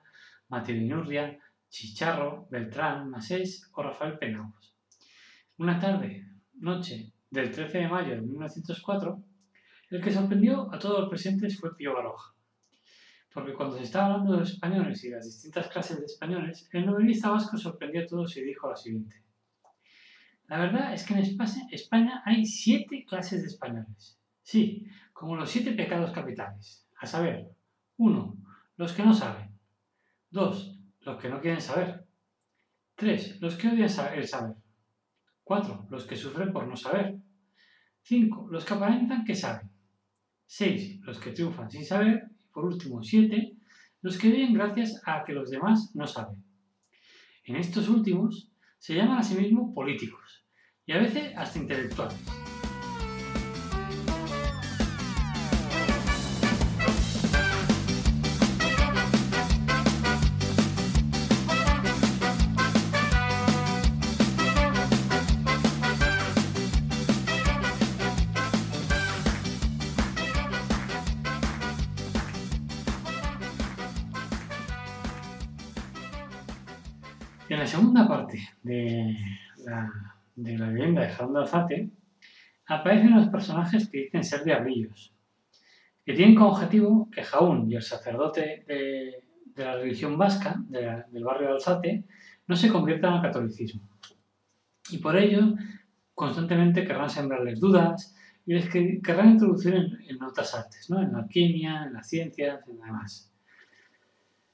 Mateo 0.48 0.74
Inurria, 0.74 1.38
Chicharro, 1.68 2.48
Beltrán, 2.50 3.08
Masés 3.08 3.70
o 3.72 3.82
Rafael 3.84 4.18
Penagos. 4.18 4.71
Una 5.62 5.78
tarde, 5.78 6.26
noche 6.54 7.12
del 7.30 7.52
13 7.52 7.78
de 7.78 7.88
mayo 7.88 8.16
de 8.16 8.20
1904, 8.22 9.22
el 9.90 10.02
que 10.02 10.10
sorprendió 10.10 10.68
a 10.74 10.76
todos 10.76 11.02
los 11.02 11.08
presentes 11.08 11.56
fue 11.56 11.76
Pío 11.76 11.94
Baroja. 11.94 12.34
Porque 13.32 13.54
cuando 13.54 13.78
se 13.78 13.84
estaba 13.84 14.06
hablando 14.06 14.32
de 14.32 14.38
los 14.40 14.54
españoles 14.54 15.04
y 15.04 15.10
las 15.10 15.24
distintas 15.24 15.68
clases 15.68 16.00
de 16.00 16.06
españoles, 16.06 16.68
el 16.72 16.84
novelista 16.84 17.30
vasco 17.30 17.56
sorprendió 17.56 18.02
a 18.02 18.06
todos 18.06 18.36
y 18.36 18.42
dijo 18.42 18.70
lo 18.70 18.76
siguiente. 18.76 19.22
La 20.48 20.58
verdad 20.58 20.94
es 20.94 21.06
que 21.06 21.14
en 21.14 21.20
España 21.70 22.22
hay 22.26 22.44
siete 22.44 23.04
clases 23.08 23.42
de 23.42 23.46
españoles. 23.46 24.18
Sí, 24.42 24.88
como 25.12 25.36
los 25.36 25.48
siete 25.48 25.74
pecados 25.74 26.10
capitales. 26.10 26.88
A 26.98 27.06
saber, 27.06 27.52
uno, 27.98 28.36
los 28.76 28.92
que 28.94 29.04
no 29.04 29.14
saben. 29.14 29.56
Dos, 30.28 30.76
los 31.02 31.22
que 31.22 31.28
no 31.28 31.40
quieren 31.40 31.60
saber. 31.60 32.04
3. 32.96 33.40
Los 33.40 33.56
que 33.56 33.68
odian 33.68 33.88
el 34.14 34.26
saber. 34.26 34.61
4. 35.44 35.86
Los 35.90 36.06
que 36.06 36.16
sufren 36.16 36.52
por 36.52 36.66
no 36.66 36.76
saber. 36.76 37.16
5. 38.02 38.48
Los 38.50 38.64
que 38.64 38.74
aparentan 38.74 39.24
que 39.24 39.34
saben. 39.34 39.70
6. 40.46 41.00
Los 41.02 41.18
que 41.18 41.32
triunfan 41.32 41.70
sin 41.70 41.84
saber. 41.84 42.30
Y 42.44 42.48
por 42.52 42.64
último, 42.64 43.02
7. 43.02 43.56
Los 44.02 44.18
que 44.18 44.28
viven 44.28 44.54
gracias 44.54 45.00
a 45.06 45.24
que 45.24 45.32
los 45.32 45.50
demás 45.50 45.92
no 45.94 46.06
saben. 46.06 46.42
En 47.44 47.56
estos 47.56 47.88
últimos 47.88 48.50
se 48.78 48.94
llaman 48.94 49.18
a 49.18 49.22
sí 49.22 49.34
mismos 49.34 49.72
políticos 49.74 50.44
y 50.86 50.92
a 50.92 50.98
veces 50.98 51.32
hasta 51.36 51.58
intelectuales. 51.58 52.18
En 77.52 77.58
la 77.58 77.66
segunda 77.66 78.08
parte 78.08 78.38
de 78.62 79.14
la, 79.66 79.92
de 80.34 80.56
la 80.56 80.70
de 80.70 81.38
Alzate 81.38 81.90
aparecen 82.64 83.14
los 83.14 83.28
personajes 83.28 83.90
que 83.90 84.04
dicen 84.04 84.24
ser 84.24 84.42
diablillos, 84.42 85.12
que 86.02 86.14
tienen 86.14 86.34
como 86.34 86.52
objetivo 86.52 87.10
que 87.10 87.22
Jaún 87.22 87.70
y 87.70 87.74
el 87.74 87.82
sacerdote 87.82 88.64
de, 88.66 89.22
la 89.54 89.76
religión 89.76 90.16
vasca, 90.16 90.62
del 90.66 91.24
barrio 91.24 91.48
de 91.48 91.52
Alzate, 91.52 92.04
no 92.46 92.56
se 92.56 92.70
conviertan 92.70 93.12
al 93.12 93.22
catolicismo. 93.22 93.82
Y 94.88 94.96
por 94.96 95.14
ello, 95.18 95.54
constantemente 96.14 96.86
querrán 96.86 97.10
sembrarles 97.10 97.60
dudas 97.60 98.16
y 98.46 98.54
les 98.54 98.70
querrán 98.70 99.32
introducir 99.32 99.74
en, 99.74 99.98
en 100.08 100.22
otras 100.22 100.54
artes, 100.54 100.88
¿no? 100.88 101.02
en 101.02 101.12
la 101.12 101.18
alquimia, 101.18 101.84
en 101.84 101.92
las 101.92 102.08
ciencias, 102.08 102.66
en 102.66 102.80
demás. 102.80 103.31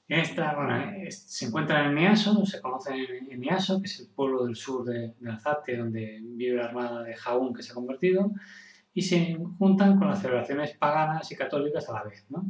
Esta, 0.09 0.55
bueno, 0.55 0.91
se 1.11 1.45
encuentran 1.45 1.89
en 1.89 1.93
Neaso, 1.93 2.43
se 2.43 2.59
conocen 2.59 2.95
en, 2.95 3.31
en 3.31 3.41
que 3.41 3.55
es 3.83 3.99
el 3.99 4.07
pueblo 4.07 4.43
del 4.43 4.55
sur 4.55 4.83
de, 4.83 5.13
de, 5.19 5.29
Alzate, 5.29 5.77
donde 5.77 6.19
vive 6.23 6.57
la 6.57 6.65
armada 6.65 7.03
de 7.03 7.13
Jaún 7.13 7.53
que 7.53 7.61
se 7.61 7.71
ha 7.71 7.75
convertido, 7.75 8.31
y 8.91 9.03
se 9.03 9.37
juntan 9.59 9.99
con 9.99 10.07
las 10.07 10.19
celebraciones 10.19 10.75
paganas 10.77 11.31
y 11.31 11.35
católicas 11.35 11.87
a 11.89 11.93
la 11.93 12.03
vez. 12.05 12.25
¿no? 12.29 12.43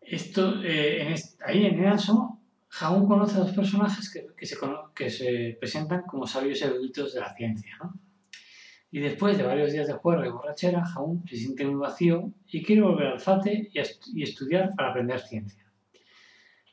Esto, 0.00 0.62
eh, 0.62 1.16
ahí 1.44 1.66
en 1.66 1.80
Neaso, 1.80 2.38
Jaún 2.68 3.08
conoce 3.08 3.34
a 3.34 3.40
dos 3.40 3.52
personajes 3.52 4.08
que, 4.08 4.24
que, 4.36 4.46
se, 4.46 4.56
que 4.94 5.10
se 5.10 5.56
presentan 5.58 6.02
como 6.02 6.28
sabios 6.28 6.62
eruditos 6.62 7.12
de 7.12 7.20
la 7.20 7.34
ciencia. 7.34 7.76
¿no? 7.82 7.98
Y 8.96 9.00
después 9.00 9.36
de 9.36 9.44
varios 9.44 9.74
días 9.74 9.88
de 9.88 9.92
juerga 9.92 10.26
y 10.26 10.30
borrachera, 10.30 10.82
Jaún 10.82 11.22
se 11.28 11.36
siente 11.36 11.66
muy 11.66 11.74
vacío 11.74 12.32
y 12.46 12.62
quiere 12.62 12.80
volver 12.80 13.08
al 13.08 13.12
Alzate 13.12 13.68
y, 13.70 13.78
est 13.78 14.02
y 14.14 14.22
estudiar 14.22 14.74
para 14.74 14.88
aprender 14.88 15.20
ciencia. 15.20 15.70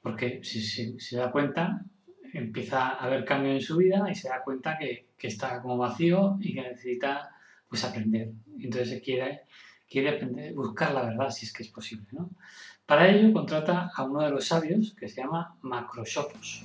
Porque 0.01 0.39
si 0.41 0.61
se, 0.61 0.97
se, 1.01 1.17
da 1.17 1.33
cuenta, 1.33 1.83
empieza 2.31 2.91
a 2.91 3.03
haber 3.03 3.25
cambio 3.25 3.51
en 3.51 3.59
su 3.59 3.75
vida 3.75 4.09
y 4.09 4.15
se 4.15 4.29
da 4.29 4.41
cuenta 4.41 4.77
que, 4.77 5.09
que 5.17 5.27
está 5.27 5.61
como 5.61 5.75
vacío 5.77 6.37
y 6.39 6.53
que 6.53 6.61
necesita 6.61 7.29
pues, 7.67 7.83
aprender. 7.83 8.31
Entonces 8.57 9.01
quiere, 9.03 9.41
quiere 9.89 10.11
aprender, 10.11 10.53
buscar 10.53 10.93
la 10.93 11.03
verdad 11.03 11.29
si 11.29 11.45
es 11.45 11.51
que 11.51 11.63
es 11.63 11.69
posible. 11.71 12.07
¿no? 12.13 12.29
Para 12.85 13.09
ello 13.09 13.33
contrata 13.33 13.91
a 13.93 14.03
uno 14.05 14.21
de 14.21 14.29
los 14.29 14.45
sabios 14.45 14.95
que 14.97 15.09
se 15.09 15.19
llama 15.19 15.57
Macrosopos. 15.61 16.63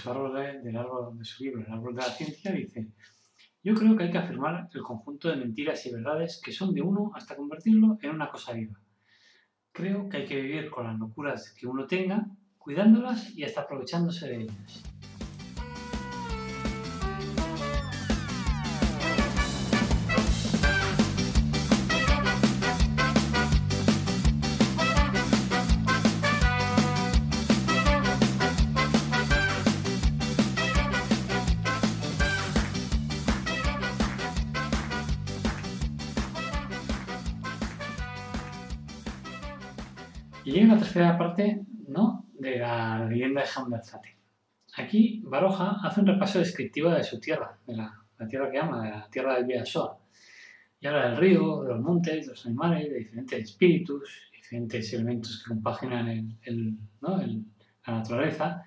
de 0.00 0.02
su 0.02 0.10
árbol 0.10 0.34
de, 0.34 0.60
del 0.60 0.76
árbol 0.76 1.18
de 1.18 1.24
su 1.24 1.44
libro, 1.44 1.60
El 1.60 1.72
árbol 1.72 1.94
de 1.94 2.02
la 2.02 2.08
ciencia, 2.08 2.52
dice, 2.52 2.88
yo 3.62 3.74
creo 3.74 3.96
que 3.96 4.04
hay 4.04 4.10
que 4.10 4.18
afirmar 4.18 4.68
el 4.72 4.82
conjunto 4.82 5.28
de 5.28 5.36
mentiras 5.36 5.84
y 5.86 5.92
verdades 5.92 6.40
que 6.42 6.52
son 6.52 6.74
de 6.74 6.82
uno 6.82 7.12
hasta 7.14 7.36
convertirlo 7.36 7.98
en 8.02 8.10
una 8.10 8.30
cosa 8.30 8.52
viva. 8.52 8.80
Creo 9.72 10.08
que 10.08 10.18
hay 10.18 10.26
que 10.26 10.40
vivir 10.40 10.70
con 10.70 10.86
las 10.86 10.98
locuras 10.98 11.52
que 11.52 11.66
uno 11.66 11.86
tenga, 11.86 12.26
cuidándolas 12.58 13.36
y 13.36 13.44
hasta 13.44 13.62
aprovechándose 13.62 14.28
de 14.28 14.42
ellas. 14.42 14.89
Y 40.44 40.52
llega 40.52 40.74
la 40.74 40.78
tercera 40.78 41.18
parte 41.18 41.60
¿no? 41.88 42.26
de 42.38 42.58
la 42.58 43.04
leyenda 43.04 43.42
de 43.42 43.76
Alzate. 43.76 44.16
Aquí 44.76 45.20
Baroja 45.24 45.78
hace 45.82 46.00
un 46.00 46.06
repaso 46.06 46.38
descriptivo 46.38 46.90
de 46.90 47.04
su 47.04 47.20
tierra, 47.20 47.58
de 47.66 47.76
la, 47.76 47.92
la 48.18 48.26
tierra 48.26 48.50
que 48.50 48.58
ama, 48.58 48.82
de 48.84 48.90
la 48.90 49.08
tierra 49.10 49.34
del 49.34 49.44
Bidasoa. 49.44 49.98
Y 50.80 50.86
habla 50.86 51.10
del 51.10 51.18
río, 51.18 51.62
de 51.62 51.68
los 51.74 51.80
montes, 51.80 52.26
de 52.26 52.32
los 52.32 52.46
animales, 52.46 52.88
de 52.88 52.98
diferentes 52.98 53.50
espíritus, 53.50 54.30
diferentes 54.32 54.92
elementos 54.94 55.42
que 55.42 55.50
compaginan 55.50 56.38
el, 56.42 56.74
la 57.02 57.94
naturaleza. 57.98 58.46
A 58.46 58.64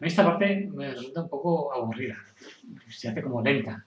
mí 0.00 0.08
esta 0.08 0.24
parte 0.24 0.70
me 0.72 0.92
resulta 0.92 1.22
un 1.22 1.28
poco 1.28 1.74
aburrida, 1.74 2.16
se 2.88 3.08
hace 3.08 3.22
como 3.22 3.42
lenta. 3.42 3.84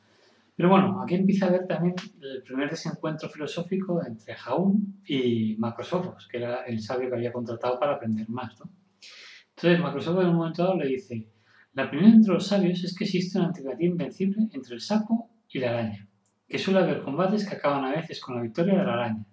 Pero 0.56 0.70
bueno, 0.70 1.02
aquí 1.02 1.16
empieza 1.16 1.48
a 1.48 1.52
ver 1.52 1.68
también 1.68 1.96
el 2.22 2.42
primer 2.44 2.70
desencuentro 2.70 3.30
filosófico 3.30 4.02
entre 4.06 4.36
Jaún 4.36 5.02
y 5.06 5.58
Macrosofos, 5.58 6.28
que 6.30 6.38
era 6.38 6.64
el 6.64 6.80
sabio 6.80 7.10
que 7.10 7.16
había 7.16 7.34
contratado 7.34 7.78
para 7.78 7.96
aprender 7.96 8.30
más. 8.30 8.58
¿no? 8.60 8.72
Entonces 9.50 9.80
Macrosofos 9.82 10.24
en 10.24 10.30
un 10.30 10.38
momento 10.38 10.64
dado 10.64 10.78
le 10.78 10.88
dice, 10.88 11.28
la 11.74 11.90
primera 11.90 12.14
entre 12.14 12.34
los 12.34 12.48
sabios 12.48 12.84
es 12.86 12.96
que 12.96 13.04
existe 13.04 13.38
una 13.38 13.48
antipatía 13.48 13.88
invencible 13.88 14.48
entre 14.54 14.76
el 14.76 14.82
sapo 14.82 15.30
y 15.50 15.60
la 15.60 15.72
araña, 15.72 16.08
que 16.48 16.58
suele 16.58 16.80
haber 16.80 17.02
combates 17.02 17.48
que 17.48 17.56
acaban 17.56 17.84
a 17.84 17.92
veces 17.92 18.22
con 18.22 18.36
la 18.36 18.42
victoria 18.42 18.80
de 18.80 18.86
la 18.86 18.94
araña. 18.94 19.26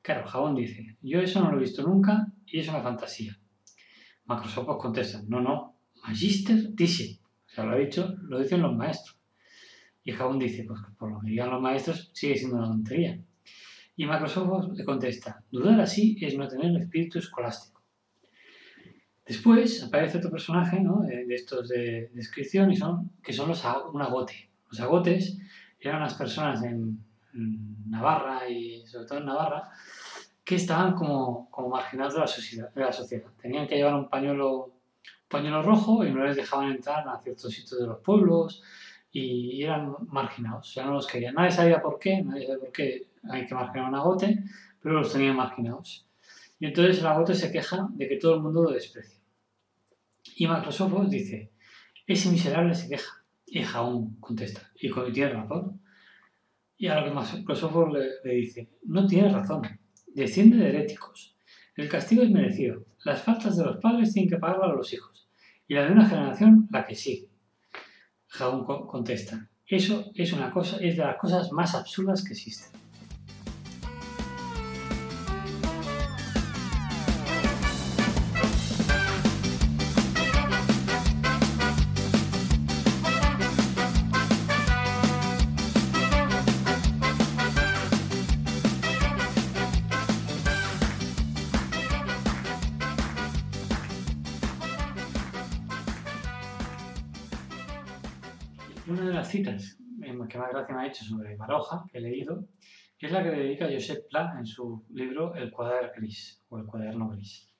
Claro, 0.00 0.26
Jaún 0.26 0.54
dice, 0.54 0.96
yo 1.02 1.20
eso 1.20 1.42
no 1.42 1.50
lo 1.50 1.58
he 1.58 1.60
visto 1.60 1.82
nunca 1.82 2.26
y 2.46 2.60
es 2.60 2.68
una 2.68 2.82
fantasía. 2.82 3.38
Macrosofos 4.24 4.78
contesta, 4.78 5.20
no, 5.28 5.42
no, 5.42 5.78
Magister 6.06 6.74
dice, 6.74 7.20
o 7.46 7.48
sea, 7.50 7.64
lo 7.64 7.72
ha 7.72 7.78
dicho, 7.78 8.14
lo 8.22 8.38
dicen 8.38 8.62
los 8.62 8.74
maestros. 8.74 9.23
Y 10.04 10.12
Jaún 10.12 10.38
dice, 10.38 10.64
pues 10.64 10.80
por 10.98 11.10
lo 11.10 11.20
que 11.20 11.30
digan 11.30 11.50
los 11.50 11.62
maestros 11.62 12.10
sigue 12.12 12.36
siendo 12.36 12.58
una 12.58 12.68
tontería. 12.68 13.18
Y 13.96 14.06
Microsoft 14.06 14.76
le 14.76 14.84
contesta, 14.84 15.42
dudar 15.50 15.80
así 15.80 16.16
es 16.20 16.36
no 16.36 16.46
tener 16.46 16.76
espíritu 16.76 17.18
escolástico. 17.18 17.80
Después 19.24 19.82
aparece 19.82 20.18
otro 20.18 20.30
personaje 20.30 20.80
¿no? 20.80 21.00
de, 21.00 21.24
estos 21.34 21.68
de 21.68 22.10
descripción 22.12 22.70
y 22.70 22.76
son, 22.76 23.12
que 23.22 23.32
son 23.32 23.48
los 23.48 23.64
un 23.92 24.02
agote. 24.02 24.50
Los 24.70 24.80
agotes 24.80 25.38
eran 25.80 26.00
las 26.00 26.14
personas 26.14 26.62
en, 26.62 27.02
Navarra 27.88 28.48
y 28.48 28.86
sobre 28.86 29.06
todo 29.06 29.18
en 29.18 29.26
Navarra 29.26 29.68
que 30.44 30.54
estaban 30.54 30.94
como, 30.94 31.50
como 31.50 31.68
marginados 31.68 32.14
de 32.14 32.20
la, 32.20 32.26
sociedad, 32.28 32.72
de 32.72 32.80
la 32.80 32.92
sociedad. 32.92 33.26
Tenían 33.42 33.66
que 33.66 33.74
llevar 33.74 33.94
un 33.94 34.08
pañuelo, 34.08 34.66
un 34.66 34.72
pañuelo 35.28 35.62
rojo 35.62 36.04
y 36.04 36.12
no 36.12 36.24
les 36.24 36.36
dejaban 36.36 36.70
entrar 36.70 37.08
a 37.08 37.18
ciertos 37.18 37.52
sitios 37.52 37.80
de 37.80 37.86
los 37.88 37.98
pueblos 38.00 38.62
y 39.16 39.62
eran 39.62 39.94
marginados, 40.08 40.74
ya 40.74 40.84
no 40.84 40.94
los 40.94 41.06
querían. 41.06 41.34
Nadie 41.34 41.52
sabía 41.52 41.80
por 41.80 42.00
qué, 42.00 42.20
nadie 42.20 42.46
sabía 42.46 42.58
por 42.58 42.72
qué 42.72 43.06
hay 43.30 43.46
que 43.46 43.54
marginar 43.54 43.88
un 43.88 43.94
agote, 43.94 44.42
pero 44.82 44.96
los 44.96 45.12
tenían 45.12 45.36
marginados. 45.36 46.08
Y 46.58 46.66
entonces 46.66 46.98
el 46.98 47.06
agote 47.06 47.32
se 47.36 47.52
queja 47.52 47.88
de 47.92 48.08
que 48.08 48.16
todo 48.16 48.34
el 48.34 48.40
mundo 48.40 48.64
lo 48.64 48.72
desprecia. 48.72 49.20
Y 50.34 50.48
Microsoft 50.48 51.08
dice, 51.10 51.52
ese 52.08 52.28
miserable 52.28 52.74
se 52.74 52.88
queja. 52.88 53.24
Y 53.46 53.62
Jaún 53.62 54.16
contesta, 54.18 54.72
y 54.74 54.90
tiene 55.12 55.32
razón. 55.32 55.80
Y 56.76 56.88
a 56.88 57.00
lo 57.00 57.04
que 57.04 57.36
Microsoft 57.36 57.92
le, 57.92 58.08
le 58.24 58.34
dice, 58.34 58.68
no 58.82 59.06
tiene 59.06 59.28
razón, 59.28 59.62
desciende 60.08 60.56
de 60.56 60.70
heréticos. 60.70 61.36
El 61.76 61.88
castigo 61.88 62.24
es 62.24 62.30
merecido. 62.30 62.84
Las 63.04 63.22
faltas 63.22 63.56
de 63.56 63.64
los 63.64 63.76
padres 63.76 64.12
tienen 64.12 64.28
que 64.28 64.38
pagarlas 64.38 64.70
a 64.70 64.74
los 64.74 64.92
hijos. 64.92 65.28
Y 65.68 65.74
la 65.74 65.84
de 65.84 65.92
una 65.92 66.08
generación, 66.08 66.66
la 66.72 66.84
que 66.84 66.96
sigue. 66.96 67.33
Jaún 68.34 68.64
contesta, 68.64 69.48
eso 69.66 70.10
es 70.14 70.32
una 70.32 70.50
cosa, 70.50 70.78
es 70.78 70.96
de 70.96 71.04
las 71.04 71.16
cosas 71.16 71.52
más 71.52 71.74
absurdas 71.74 72.24
que 72.24 72.32
existen. 72.32 72.83
Una 98.86 99.06
de 99.06 99.14
las 99.14 99.28
citas 99.28 99.78
que 100.02 100.12
más 100.12 100.50
gracia 100.50 100.74
me 100.74 100.82
ha 100.82 100.86
hecho 100.86 101.04
sobre 101.04 101.36
Baroja, 101.36 101.86
que 101.90 101.98
he 101.98 102.00
leído, 102.02 102.46
es 103.04 103.12
la 103.12 103.22
que 103.22 103.30
le 103.30 103.44
dedica 103.44 103.68
Josep 103.70 104.08
Pla 104.08 104.34
en 104.38 104.46
su 104.46 104.84
libro 104.90 105.34
El 105.34 105.50
cuaderno 105.50 105.90
gris, 105.96 106.42
o 106.48 106.58
El 106.58 106.64
cuaderno 106.64 107.10
gris. 107.10 107.50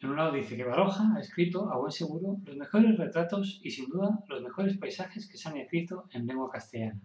En 0.00 0.10
un 0.10 0.16
lado 0.16 0.32
dice 0.32 0.56
que 0.56 0.64
Baroja 0.64 1.14
ha 1.16 1.20
escrito, 1.20 1.70
a 1.70 1.78
buen 1.78 1.90
seguro, 1.90 2.38
los 2.44 2.56
mejores 2.56 2.96
retratos 2.96 3.60
y 3.62 3.70
sin 3.70 3.88
duda 3.88 4.20
los 4.28 4.42
mejores 4.42 4.76
paisajes 4.78 5.28
que 5.28 5.36
se 5.36 5.48
han 5.48 5.56
escrito 5.56 6.08
en 6.12 6.26
lengua 6.26 6.50
castellana. 6.50 7.00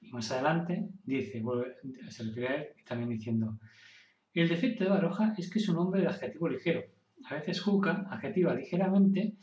Y 0.00 0.10
más 0.10 0.30
adelante 0.32 0.88
dice, 1.04 1.42
se 2.08 2.24
refiere 2.24 2.74
también 2.86 3.10
diciendo, 3.10 3.58
el 4.32 4.48
defecto 4.48 4.84
de 4.84 4.90
Baroja 4.90 5.34
es 5.36 5.50
que 5.50 5.58
es 5.58 5.68
un 5.68 5.78
hombre 5.78 6.00
de 6.00 6.08
adjetivo 6.08 6.48
ligero. 6.48 6.82
A 7.24 7.34
veces 7.34 7.60
juzga, 7.60 8.06
adjetiva 8.10 8.54
ligeramente, 8.54 9.34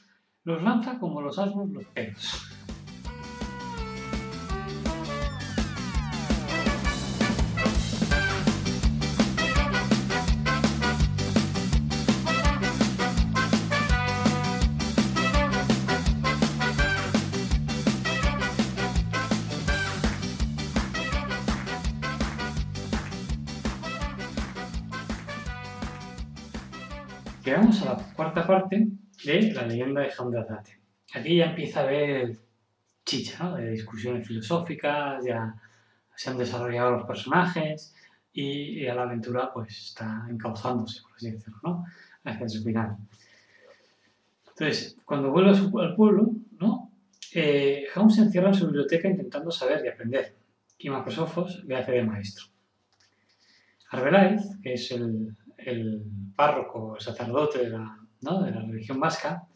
los 0.49 0.63
lanza 0.63 0.97
como 0.97 1.21
los 1.21 1.37
asnos 1.37 1.69
los 1.69 1.85
pelos. 1.85 2.45
Llegamos 27.45 27.81
a 27.83 27.85
la 27.85 27.97
cuarta 28.15 28.47
parte 28.47 28.87
de 29.23 29.53
la 29.53 29.67
leyenda 29.67 30.01
de 30.01 30.11
Hamdazate. 30.17 30.79
Aquí 31.13 31.37
ya 31.37 31.45
empieza 31.45 31.81
a 31.81 31.83
haber 31.83 32.37
chicha, 33.05 33.43
¿no? 33.43 33.55
De 33.55 33.71
discusiones 33.71 34.27
filosóficas, 34.27 35.23
ya 35.25 35.55
se 36.15 36.29
han 36.29 36.37
desarrollado 36.37 36.91
los 36.91 37.07
personajes 37.07 37.95
y, 38.31 38.85
a 38.87 38.93
la 38.93 39.03
aventura 39.03 39.51
pues 39.51 39.77
está 39.77 40.27
encauzándose, 40.29 41.01
por 41.01 41.13
así 41.15 41.31
decirlo, 41.31 41.59
¿no? 41.63 41.85
Hacia 42.23 42.49
su 42.49 42.63
final. 42.63 42.97
Entonces, 44.49 44.97
cuando 45.05 45.31
vuelve 45.31 45.51
al 45.51 45.95
pueblo, 45.95 46.29
¿no? 46.59 46.91
Eh, 47.33 47.85
se 48.09 48.21
encierra 48.21 48.49
en 48.49 48.53
su 48.53 48.65
biblioteca 48.65 49.07
intentando 49.07 49.51
saber 49.51 49.83
y 49.85 49.87
aprender. 49.87 50.35
Y 50.77 50.89
Macrosofos 50.89 51.63
le 51.65 51.75
hace 51.75 51.93
de 51.93 52.03
maestro. 52.03 52.45
Arbeláez, 53.91 54.41
que 54.61 54.73
es 54.73 54.91
el, 54.91 55.35
el 55.57 56.03
párroco, 56.35 56.95
el 56.95 57.01
sacerdote 57.01 57.59
de 57.59 57.69
la, 57.69 57.98
de 58.21 58.51
la 58.51 58.61
religión 58.61 58.99
vasca, 58.99 59.47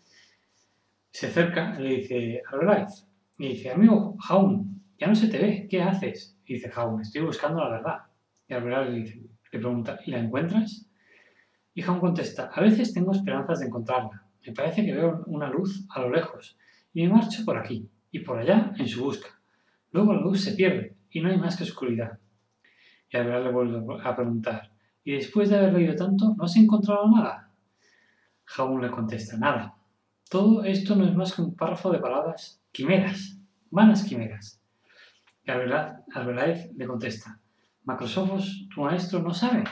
se 1.12 1.28
acerca 1.28 1.76
y 1.78 1.84
le 1.84 1.90
dice, 1.98 2.42
Arbeláez, 2.52 3.06
y 3.38 3.50
dice, 3.50 3.72
amigo 3.72 4.16
Jaun, 4.20 4.82
ya 4.98 5.08
no 5.08 5.16
se 5.16 5.28
te 5.28 5.38
ve, 5.38 5.68
¿qué 5.70 5.82
haces? 5.82 6.38
Y 6.46 6.56
dice 6.56 6.70
Jaun, 6.70 7.02
estoy 7.02 7.22
buscando 7.22 7.60
la 7.62 7.70
verdad. 7.70 7.98
Y 8.48 8.54
Arbeláez 8.54 8.90
le, 8.90 9.00
le 9.52 9.60
pregunta, 9.60 10.00
¿y 10.06 10.12
la 10.12 10.20
encuentras? 10.20 10.90
Y 11.74 11.82
Jaun 11.82 12.00
contesta, 12.00 12.52
a 12.54 12.62
veces 12.62 12.94
tengo 12.94 13.12
esperanzas 13.12 13.60
de 13.60 13.68
encontrarla. 13.68 14.24
Me 14.46 14.54
parece 14.54 14.86
que 14.86 14.94
veo 14.94 15.24
una 15.28 15.50
luz 15.50 15.86
a 15.90 16.02
lo 16.02 16.10
lejos 16.10 16.58
y 16.94 17.04
me 17.04 17.14
marcho 17.14 17.44
por 17.46 17.58
aquí 17.58 17.88
y 18.12 18.20
por 18.20 18.40
allá 18.40 18.74
en 18.78 18.88
su 18.88 19.04
busca. 19.04 19.28
Luego 19.92 20.14
la 20.14 20.22
luz 20.22 20.44
se 20.44 20.54
pierde 20.54 20.96
y 21.12 21.22
no 21.22 21.30
hay 21.30 21.38
más 21.38 21.58
que 21.58 21.64
oscuridad. 21.64 22.18
Y 23.10 23.18
Arbeláez 23.18 23.46
le 23.46 23.52
vuelve 23.52 24.04
a 24.04 24.16
preguntar, 24.16 24.72
y 25.04 25.14
después 25.14 25.50
de 25.50 25.58
haber 25.58 25.74
leído 25.74 25.96
tanto, 25.96 26.34
¿no 26.36 26.46
has 26.46 26.56
encontrado 26.56 27.10
nada? 27.12 27.43
Jaún 28.46 28.82
le 28.82 28.92
contesta, 28.92 29.38
nada. 29.38 29.76
Todo 30.30 30.64
esto 30.64 30.96
no 30.96 31.06
es 31.06 31.16
más 31.16 31.34
que 31.34 31.42
un 31.42 31.56
párrafo 31.56 31.92
de 31.92 32.00
palabras 32.00 32.62
quimeras, 32.72 33.38
vanas 33.70 34.04
quimeras. 34.04 34.62
Y 35.46 35.52
Arbeláez 35.52 36.72
le 36.76 36.88
contesta, 36.88 37.40
Macrosofos, 37.84 38.68
tu 38.74 38.82
maestro, 38.82 39.22
no 39.22 39.34
sabe. 39.34 39.64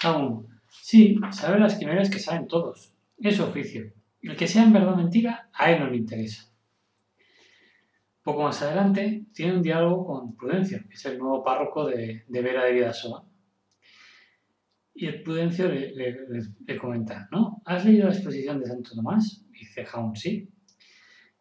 Jaún, 0.00 0.48
sí, 0.68 1.18
sabe 1.30 1.58
las 1.58 1.76
quimeras 1.76 2.10
que 2.10 2.18
saben 2.18 2.46
todos. 2.46 2.92
Es 3.18 3.36
su 3.36 3.44
oficio. 3.44 3.92
El 4.20 4.36
que 4.36 4.46
sea 4.46 4.64
en 4.64 4.72
verdad 4.72 4.96
mentira, 4.96 5.48
a 5.52 5.70
él 5.70 5.80
no 5.80 5.90
le 5.90 5.96
interesa. 5.96 6.50
Poco 8.22 8.42
más 8.42 8.60
adelante, 8.60 9.24
tiene 9.32 9.56
un 9.56 9.62
diálogo 9.62 10.06
con 10.06 10.36
Prudencio, 10.36 10.80
que 10.88 10.94
es 10.94 11.04
el 11.06 11.18
nuevo 11.18 11.42
párroco 11.42 11.86
de, 11.86 12.24
de 12.26 12.42
Vera 12.42 12.64
de 12.64 12.72
Vidasoa 12.72 13.24
y 14.98 15.06
el 15.06 15.22
Prudencio 15.22 15.68
le, 15.68 16.78
comenta, 16.78 17.28
¿no? 17.30 17.60
¿Has 17.66 17.84
leído 17.84 18.08
la 18.08 18.14
exposición 18.14 18.58
de 18.60 18.66
Santo 18.66 18.92
Tomás? 18.94 19.44
dice 19.50 19.84
Jaun, 19.84 20.16
sí. 20.16 20.48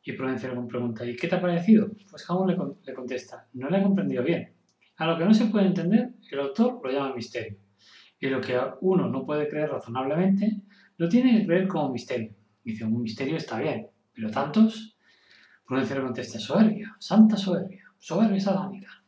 Y 0.04 0.12
Prudencio 0.12 0.54
le 0.54 0.68
pregunta, 0.68 1.06
¿y 1.06 1.16
qué 1.16 1.30
te 1.30 1.36
ha 1.36 1.42
parecido? 1.42 1.90
Pues 2.10 2.26
Jaun 2.26 2.50
le, 2.50 2.94
contesta, 2.94 3.48
no 3.54 3.70
le 3.70 3.80
he 3.80 3.84
comprendido 3.84 4.24
bien. 4.24 4.54
A 4.98 5.08
lo 5.08 5.18
que 5.18 5.24
no 5.24 5.34
se 5.34 5.46
puede 5.46 5.68
entender, 5.68 6.16
el 6.30 6.40
autor 6.40 6.82
lo 6.84 6.92
llama 6.92 7.16
misterio. 7.16 7.58
Y 8.20 8.28
lo 8.28 8.42
que 8.42 8.60
uno 8.82 9.08
no 9.10 9.26
puede 9.26 9.48
creer 9.48 9.70
razonablemente, 9.70 10.62
lo 10.98 11.08
tiene 11.08 11.40
que 11.40 11.46
creer 11.46 11.68
como 11.70 11.94
misterio. 11.94 12.36
Dice, 12.62 12.84
un 12.84 13.02
misterio 13.02 13.38
está 13.38 13.60
bien, 13.60 13.88
pero 14.14 14.30
tantos... 14.30 14.98
Prudencio 15.66 15.96
le 15.96 16.04
contesta, 16.04 16.40
soberbia, 16.40 16.96
santa 17.00 17.36
soberbia, 17.38 17.86
soberbia 17.98 18.40
satánica. 18.40 19.04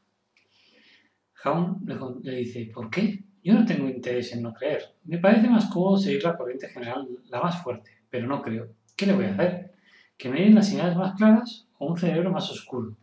Jaun 1.34 1.84
le, 1.86 1.96
le 2.24 2.38
dice, 2.38 2.72
¿por 2.74 2.90
qué? 2.90 3.27
Yo 3.48 3.54
no 3.54 3.66
tengo 3.66 3.88
interés 3.88 4.34
en 4.34 4.42
no 4.42 4.54
creer. 4.54 4.94
Me 5.06 5.20
parece 5.20 5.48
más 5.48 5.68
cómodo 5.68 5.96
seguir 5.96 6.22
la 6.22 6.36
corriente 6.36 6.68
general, 6.68 7.08
la 7.30 7.40
más 7.40 7.64
fuerte, 7.64 7.92
pero 8.10 8.28
no 8.28 8.42
creo. 8.42 8.68
¿Qué 8.98 9.06
le 9.06 9.14
voy 9.14 9.24
a 9.24 9.32
hacer? 9.32 9.72
¿Que 10.18 10.28
me 10.28 10.42
den 10.42 10.54
las 10.54 10.68
señales 10.68 10.98
más 10.98 11.16
claras 11.16 11.66
o 11.80 11.88
un 11.88 11.98
cerebro 11.98 12.30
más 12.30 12.52
oscuro? 12.52 12.98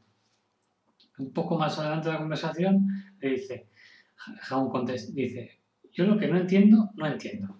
Un 1.16 1.32
poco 1.32 1.56
más 1.56 1.78
adelante 1.78 2.08
de 2.08 2.12
la 2.12 2.20
conversación 2.20 2.86
le 3.20 3.30
dice, 3.30 3.68
Jaun 4.42 4.68
contesta, 4.68 5.14
dice, 5.14 5.60
yo 5.90 6.04
lo 6.04 6.18
que 6.18 6.28
no 6.28 6.36
entiendo, 6.36 6.90
no 6.94 7.06
entiendo. 7.06 7.58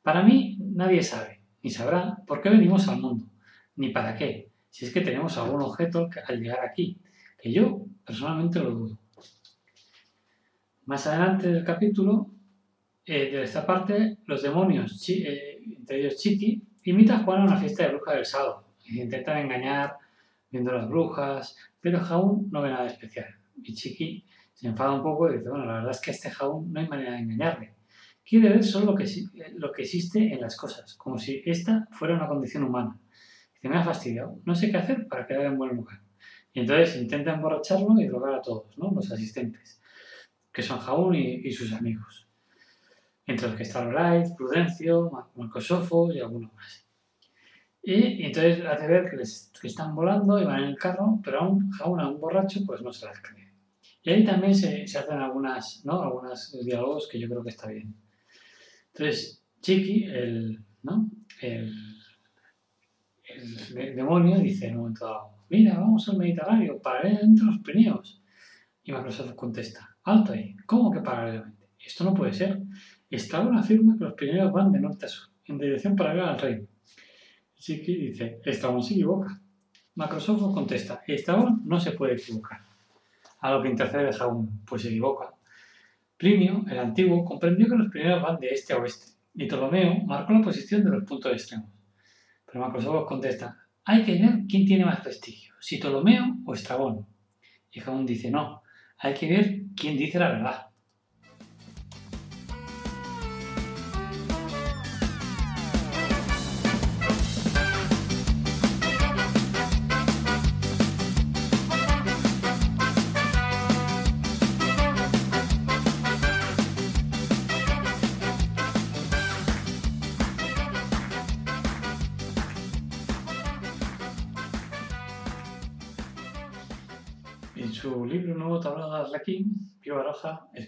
Para 0.00 0.22
mí 0.22 0.56
nadie 0.58 1.02
sabe, 1.02 1.42
ni 1.62 1.68
sabrá 1.68 2.16
por 2.26 2.40
qué 2.40 2.48
venimos 2.48 2.88
al 2.88 2.98
mundo, 2.98 3.26
ni 3.76 3.90
para 3.90 4.14
qué, 4.14 4.48
si 4.70 4.86
es 4.86 4.90
que 4.90 5.02
tenemos 5.02 5.36
algún 5.36 5.60
objeto 5.60 6.08
al 6.26 6.40
llegar 6.40 6.64
aquí, 6.64 6.96
que 7.38 7.52
yo 7.52 7.84
personalmente 8.06 8.58
lo 8.58 8.70
dudo. 8.70 9.01
Más 10.84 11.06
adelante 11.06 11.46
del 11.46 11.64
capítulo, 11.64 12.28
eh, 13.06 13.30
de 13.30 13.44
esta 13.44 13.64
parte, 13.64 14.18
los 14.26 14.42
demonios, 14.42 15.08
eh, 15.08 15.60
entre 15.78 16.00
ellos 16.00 16.16
Chiqui, 16.16 16.60
imitan 16.84 17.20
a 17.20 17.24
Juan 17.24 17.42
a 17.42 17.44
una 17.44 17.56
fiesta 17.56 17.84
de 17.84 17.90
brujas 17.90 18.14
del 18.16 18.24
sábado. 18.24 18.66
intentan 18.86 19.38
engañar 19.38 19.94
viendo 20.50 20.72
las 20.72 20.88
brujas, 20.88 21.56
pero 21.80 22.00
Jaun 22.00 22.48
no 22.50 22.62
ve 22.62 22.70
nada 22.70 22.86
especial. 22.86 23.26
Y 23.62 23.74
Chiqui 23.74 24.24
se 24.52 24.66
enfada 24.66 24.92
un 24.92 25.04
poco 25.04 25.30
y 25.30 25.38
dice, 25.38 25.50
bueno, 25.50 25.66
la 25.66 25.74
verdad 25.74 25.92
es 25.92 26.00
que 26.00 26.10
a 26.10 26.14
este 26.14 26.30
Jaun 26.30 26.72
no 26.72 26.80
hay 26.80 26.88
manera 26.88 27.12
de 27.12 27.18
engañarle. 27.18 27.74
Quiere 28.24 28.48
ver 28.48 28.64
solo 28.64 28.86
lo 28.86 28.94
que, 28.96 29.06
lo 29.54 29.70
que 29.70 29.82
existe 29.82 30.32
en 30.32 30.40
las 30.40 30.56
cosas, 30.56 30.94
como 30.96 31.16
si 31.16 31.42
esta 31.46 31.86
fuera 31.92 32.14
una 32.14 32.26
condición 32.26 32.64
humana. 32.64 32.98
Dice, 33.54 33.68
me 33.68 33.76
ha 33.76 33.84
fastidiado, 33.84 34.40
no 34.44 34.54
sé 34.56 34.70
qué 34.72 34.78
hacer 34.78 35.06
para 35.06 35.28
quedar 35.28 35.46
en 35.46 35.58
buen 35.58 35.76
lugar. 35.76 36.00
Y 36.52 36.60
entonces 36.60 37.00
intenta 37.00 37.34
emborracharlo 37.34 38.00
y 38.00 38.06
drogar 38.06 38.34
a 38.34 38.42
todos, 38.42 38.76
¿no? 38.76 38.90
Los 38.92 39.10
asistentes, 39.12 39.80
que 40.52 40.62
son 40.62 40.78
Jaun 40.78 41.14
y, 41.14 41.50
sus 41.52 41.72
amigos. 41.72 42.28
Entre 43.26 43.46
los 43.48 43.56
que 43.56 43.62
está 43.62 43.84
Light, 43.84 44.34
Prudencio, 44.36 45.10
Marcosofo 45.34 46.12
y 46.12 46.20
algunos 46.20 46.52
más. 46.54 46.86
Y, 47.82 48.24
entonces 48.24 48.64
hace 48.64 48.86
ver 48.86 49.10
que, 49.10 49.16
les, 49.16 49.50
que, 49.60 49.68
están 49.68 49.94
volando 49.94 50.40
y 50.40 50.44
van 50.44 50.62
en 50.62 50.70
el 50.70 50.76
carro, 50.76 51.20
pero 51.24 51.40
aún 51.40 51.70
Jaun, 51.70 52.00
a 52.00 52.08
un 52.08 52.20
borracho, 52.20 52.60
pues 52.66 52.82
no 52.82 52.92
se 52.92 53.06
las 53.06 53.20
cree. 53.20 53.52
Y 54.02 54.10
ahí 54.10 54.24
también 54.24 54.54
se, 54.54 54.86
se 54.86 54.98
hacen 54.98 55.18
algunas, 55.18 55.84
¿no? 55.84 56.02
algunos 56.02 56.56
diálogos 56.64 57.08
que 57.08 57.18
yo 57.18 57.28
creo 57.28 57.42
que 57.42 57.50
está 57.50 57.68
bien. 57.68 57.94
Entonces, 58.92 59.42
Chiqui, 59.60 60.04
el, 60.04 60.62
¿no? 60.82 61.08
el, 61.40 61.72
el 63.76 63.96
demonio, 63.96 64.38
dice 64.38 64.66
en 64.66 64.74
un 64.74 64.80
momento 64.80 65.06
dado, 65.06 65.46
mira, 65.48 65.78
vamos 65.78 66.08
al 66.08 66.18
Mediterráneo, 66.18 66.80
paralelamente 66.80 67.42
a 67.42 67.46
los 67.46 67.58
Pirineos. 67.60 68.22
Y 68.84 68.92
Microsoft 68.92 69.34
contesta, 69.34 69.91
alto 70.04 70.32
ahí, 70.32 70.56
¿cómo 70.66 70.90
que 70.90 71.00
paralelamente? 71.00 71.66
Esto 71.84 72.04
no 72.04 72.14
puede 72.14 72.32
ser. 72.32 72.60
Estrabón 73.10 73.56
afirma 73.56 73.96
que 73.98 74.04
los 74.04 74.14
Pirineos 74.14 74.52
van 74.52 74.72
de 74.72 74.80
norte 74.80 75.06
a 75.06 75.08
sur, 75.08 75.28
en 75.46 75.58
dirección 75.58 75.96
paralela 75.96 76.32
al 76.32 76.38
reino. 76.38 76.66
Chiqui 77.56 77.96
dice, 77.96 78.40
Estrabón 78.44 78.82
se 78.82 78.94
equivoca. 78.94 79.40
Microsoft 79.94 80.54
contesta, 80.54 81.02
Estrabón 81.06 81.62
no 81.64 81.78
se 81.78 81.92
puede 81.92 82.14
equivocar. 82.14 82.60
A 83.40 83.50
lo 83.50 83.62
que 83.62 83.68
intercede 83.68 84.12
Jaún, 84.12 84.62
pues 84.64 84.82
se 84.82 84.88
equivoca. 84.88 85.34
Plinio, 86.16 86.64
el 86.70 86.78
antiguo, 86.78 87.24
comprendió 87.24 87.68
que 87.68 87.76
los 87.76 87.90
Pirineos 87.90 88.22
van 88.22 88.38
de 88.38 88.48
este 88.48 88.72
a 88.72 88.78
oeste, 88.78 89.12
y 89.34 89.46
Ptolomeo 89.46 90.02
marcó 90.04 90.32
la 90.32 90.40
posición 90.40 90.84
de 90.84 90.90
los 90.90 91.04
puntos 91.04 91.32
extremos. 91.32 91.68
Pero 92.46 92.64
Microsoft 92.64 93.08
contesta, 93.08 93.58
hay 93.84 94.04
que 94.04 94.12
ver 94.12 94.40
quién 94.48 94.64
tiene 94.64 94.84
más 94.84 95.00
prestigio, 95.00 95.54
si 95.60 95.78
Ptolomeo 95.78 96.36
o 96.44 96.54
Estrabón. 96.54 97.06
Y 97.70 97.80
Jaún 97.80 98.06
dice, 98.06 98.30
no, 98.30 98.61
hay 99.02 99.14
que 99.14 99.28
ver 99.28 99.62
quién 99.76 99.96
dice 99.98 100.18
la 100.18 100.28
verdad. 100.30 100.71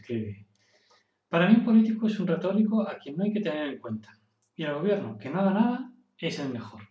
Escribe, 0.05 0.47
para 1.29 1.49
mí 1.49 1.57
un 1.57 1.65
político 1.65 2.07
es 2.07 2.21
un 2.21 2.27
retórico 2.27 2.87
a 2.87 2.99
quien 2.99 3.17
no 3.17 3.25
hay 3.25 3.33
que 3.33 3.41
tener 3.41 3.69
en 3.69 3.79
cuenta. 3.79 4.17
Y 4.55 4.63
el 4.63 4.75
gobierno 4.75 5.19
que 5.19 5.31
no 5.31 5.41
haga 5.41 5.53
nada 5.53 5.93
es 6.19 6.39
el 6.39 6.51
mejor. 6.51 6.83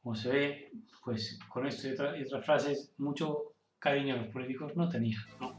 Como 0.00 0.14
se 0.14 0.28
ve, 0.28 0.72
pues 1.02 1.38
con 1.48 1.66
esto 1.66 1.88
y, 1.88 2.22
otras 2.22 2.44
frases, 2.44 2.94
mucho 2.98 3.54
cariño 3.78 4.14
a 4.14 4.18
los 4.18 4.28
políticos 4.28 4.76
no 4.76 4.88
tenía, 4.88 5.18
¿no? 5.40 5.51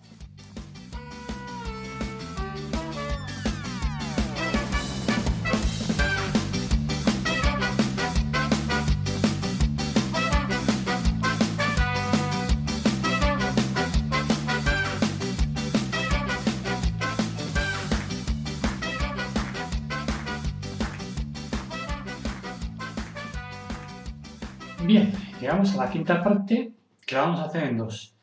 Llegamos 25.54 25.76
a 25.76 25.86
la 25.86 25.92
quinta 25.92 26.24
parte 26.24 26.74
que 27.06 27.16
la 27.16 27.22
vamos 27.22 27.40
a 27.42 27.46
hacer 27.46 27.66
en 27.66 27.78
dos. 27.78 28.16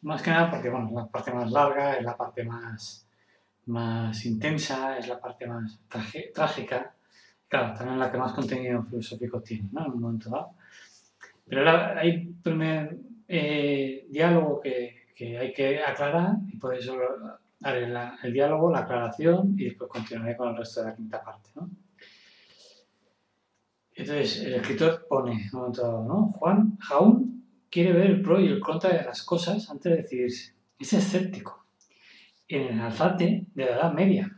Más 0.00 0.22
que 0.22 0.30
nada 0.30 0.50
porque, 0.50 0.70
bueno, 0.70 0.90
la 0.94 1.06
parte 1.06 1.30
más 1.30 1.50
larga, 1.50 1.96
es 1.96 2.02
la 2.02 2.16
parte 2.16 2.42
más, 2.42 3.06
más 3.66 4.24
intensa, 4.24 4.96
es 4.96 5.06
la 5.06 5.20
parte 5.20 5.46
más 5.46 5.78
trágica. 6.32 6.94
Claro, 7.48 7.74
también 7.74 7.98
la 7.98 8.10
que 8.10 8.16
más 8.16 8.32
contenido 8.32 8.82
filosófico 8.84 9.42
tiene, 9.42 9.68
¿no? 9.72 9.84
En 9.84 9.92
un 9.92 10.00
momento 10.00 10.30
dado. 10.30 10.52
Pero 11.46 11.70
hay 11.98 12.28
un 12.28 12.40
primer 12.40 12.96
eh, 13.28 14.06
diálogo 14.08 14.60
que, 14.60 15.08
que, 15.14 15.36
hay 15.36 15.52
que 15.52 15.82
aclarar 15.82 16.36
y 16.48 16.56
por 16.56 16.74
eso 16.74 16.96
haré 17.62 17.92
el 18.22 18.32
diálogo, 18.32 18.70
la 18.70 18.80
aclaración 18.80 19.54
y 19.58 19.64
después 19.64 19.90
continuaré 19.90 20.34
con 20.34 20.48
el 20.48 20.56
resto 20.56 20.80
de 20.80 20.86
la 20.86 20.96
quinta 20.96 21.22
parte, 21.22 21.50
¿no? 21.56 21.68
Entonces, 24.00 24.40
el 24.40 24.54
escritor 24.54 25.06
pone, 25.06 25.50
¿no? 25.52 26.32
Juan 26.38 26.78
Jaún 26.78 27.44
quiere 27.70 27.92
ver 27.92 28.06
el 28.12 28.22
pro 28.22 28.40
y 28.40 28.46
el 28.46 28.58
contra 28.58 28.96
de 28.96 29.04
las 29.04 29.22
cosas 29.22 29.68
antes 29.68 29.92
de 29.92 30.02
decidirse. 30.02 30.54
Es 30.78 30.94
escéptico. 30.94 31.66
En 32.48 32.62
el 32.62 32.80
alzate 32.80 33.46
de 33.54 33.64
la 33.66 33.72
Edad 33.72 33.92
Media. 33.92 34.34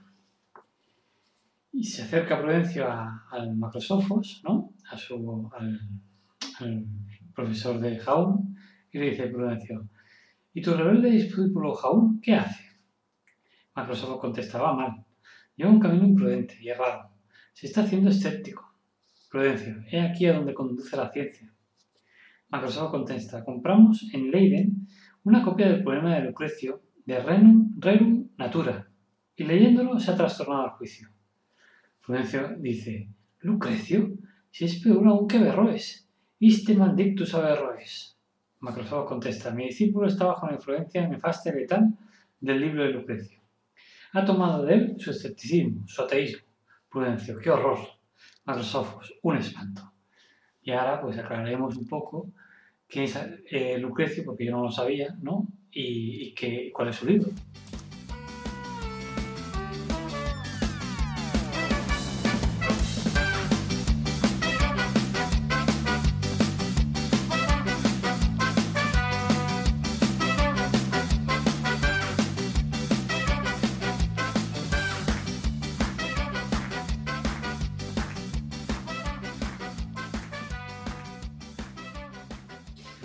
Y 1.70 1.84
se 1.84 2.02
acerca 2.02 2.42
Prudencio 2.42 2.88
al 3.30 3.56
Macrosofos, 3.56 4.42
¿no? 4.42 4.72
A 4.90 4.98
su, 4.98 5.48
al, 5.54 6.84
profesor 7.32 7.78
de 7.78 8.00
Jaún, 8.00 8.56
y 8.90 8.98
le 8.98 9.10
dice 9.10 9.28
Prudencio, 9.28 9.88
¿y 10.52 10.60
tu 10.60 10.74
rebelde 10.74 11.08
discípulo 11.08 11.72
Jaún 11.74 12.20
qué 12.20 12.34
hace? 12.34 12.64
Macrosofos 13.76 14.18
contestaba 14.18 14.74
mal. 14.74 15.04
Lleva 15.54 15.70
un 15.70 15.78
camino 15.78 16.04
imprudente 16.04 16.58
y 16.60 16.68
errado. 16.68 17.10
Se 17.52 17.68
está 17.68 17.82
haciendo 17.82 18.10
escéptico 18.10 18.71
Prudencio, 19.32 19.82
he 19.90 19.98
aquí 19.98 20.26
a 20.26 20.34
donde 20.34 20.52
conduce 20.52 20.94
la 20.94 21.10
ciencia. 21.10 21.50
Microsoft 22.50 22.90
contesta, 22.90 23.42
compramos 23.42 24.06
en 24.12 24.30
Leiden 24.30 24.86
una 25.24 25.42
copia 25.42 25.70
del 25.70 25.82
poema 25.82 26.14
de 26.14 26.24
Lucrecio 26.24 26.82
de 27.06 27.18
Renum, 27.18 27.72
Rerum 27.78 28.28
Natura, 28.36 28.90
y 29.34 29.44
leyéndolo 29.44 29.98
se 29.98 30.10
ha 30.10 30.16
trastornado 30.16 30.66
el 30.66 30.70
juicio. 30.72 31.08
Prudencio 32.04 32.56
dice, 32.58 33.08
Lucrecio, 33.40 34.10
si 34.50 34.66
es 34.66 34.78
peor 34.82 35.06
aún 35.06 35.26
que 35.26 35.38
Berroes, 35.38 36.06
iste 36.38 36.74
maldictus 36.74 37.32
Berroes. 37.32 38.18
Microsoft 38.60 39.08
contesta, 39.08 39.50
mi 39.50 39.68
discípulo 39.68 40.08
está 40.08 40.26
bajo 40.26 40.46
la 40.46 40.56
influencia 40.56 41.08
nefasta 41.08 41.48
y 41.48 41.54
letal 41.54 41.88
del 42.38 42.60
libro 42.60 42.84
de 42.84 42.90
Lucrecio. 42.90 43.40
Ha 44.12 44.26
tomado 44.26 44.66
de 44.66 44.74
él 44.74 44.96
su 44.98 45.10
escepticismo, 45.10 45.88
su 45.88 46.02
ateísmo. 46.02 46.44
Prudencio, 46.90 47.38
qué 47.38 47.48
horror 47.48 48.01
a 48.46 48.56
los 48.56 48.74
ojos, 48.74 49.14
un 49.22 49.36
espanto. 49.36 49.92
Y 50.62 50.72
ahora 50.72 51.00
pues 51.00 51.18
aclararemos 51.18 51.76
un 51.76 51.86
poco 51.86 52.28
qué 52.88 53.04
es 53.04 53.18
eh, 53.50 53.78
Lucrecio, 53.78 54.24
porque 54.24 54.44
yo 54.44 54.52
no 54.52 54.62
lo 54.62 54.70
sabía, 54.70 55.16
¿no? 55.20 55.46
Y, 55.70 56.34
y 56.38 56.70
cuál 56.70 56.88
es 56.88 56.96
su 56.96 57.06
libro. 57.06 57.30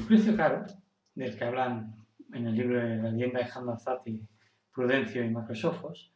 Lucrecio 0.10 0.38
Caro, 0.38 0.66
del 1.16 1.38
que 1.38 1.44
hablan 1.44 1.94
en 2.32 2.48
el 2.48 2.56
libro 2.56 2.80
de 2.80 2.96
la 2.96 3.12
leyenda 3.12 3.42
de 3.42 3.78
Zati, 3.78 4.26
Prudencio 4.74 5.22
y 5.22 5.30
Macrosofos, 5.30 6.14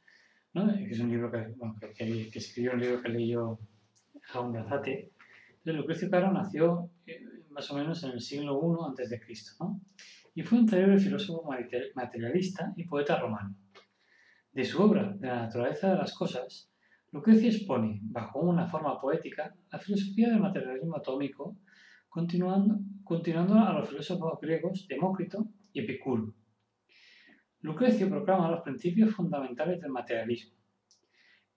¿no? 0.54 0.66
que 0.74 0.92
es 0.92 1.00
un 1.02 1.10
libro 1.10 1.30
que, 1.30 1.54
bueno, 1.58 1.76
que, 1.78 1.92
que, 1.94 2.40
escribió 2.40 2.72
un 2.72 2.80
libro 2.80 3.02
que 3.02 3.10
leyó 3.10 3.60
de 4.54 4.60
Azate. 4.60 5.12
Lucrecio 5.66 6.10
Caro 6.10 6.32
nació 6.32 6.90
eh, 7.06 7.20
más 7.50 7.70
o 7.70 7.76
menos 7.76 8.02
en 8.06 8.12
el 8.12 8.22
siglo 8.22 8.62
I 8.98 9.20
Cristo, 9.20 9.52
¿no? 9.60 9.82
y 10.36 10.42
fue 10.44 10.60
un 10.60 10.70
célebre 10.70 10.98
filósofo 10.98 11.50
materialista 11.94 12.72
y 12.78 12.86
poeta 12.86 13.20
romano. 13.20 13.58
De 14.54 14.64
su 14.64 14.82
obra, 14.82 15.14
De 15.18 15.28
la 15.28 15.48
naturaleza 15.48 15.92
de 15.92 15.98
las 15.98 16.14
cosas, 16.14 16.72
Lucrecio 17.12 17.50
expone, 17.50 18.00
bajo 18.04 18.40
una 18.40 18.68
forma 18.68 19.02
poética, 19.02 19.54
la 19.70 19.80
filosofía 19.80 20.30
del 20.30 20.40
materialismo 20.40 20.96
atómico, 20.96 21.58
continuando, 22.12 22.78
continuando 23.06 23.58
a 23.58 23.72
los 23.72 23.88
filósofos 23.88 24.38
griegos 24.42 24.86
Demócrito 24.86 25.48
y 25.72 25.80
Epicuro. 25.80 26.34
Lucrecio 27.62 28.10
proclama 28.10 28.52
los 28.52 28.64
principios 28.64 29.16
fundamentales 29.16 29.80
del 29.80 29.92
materialismo. 29.92 30.58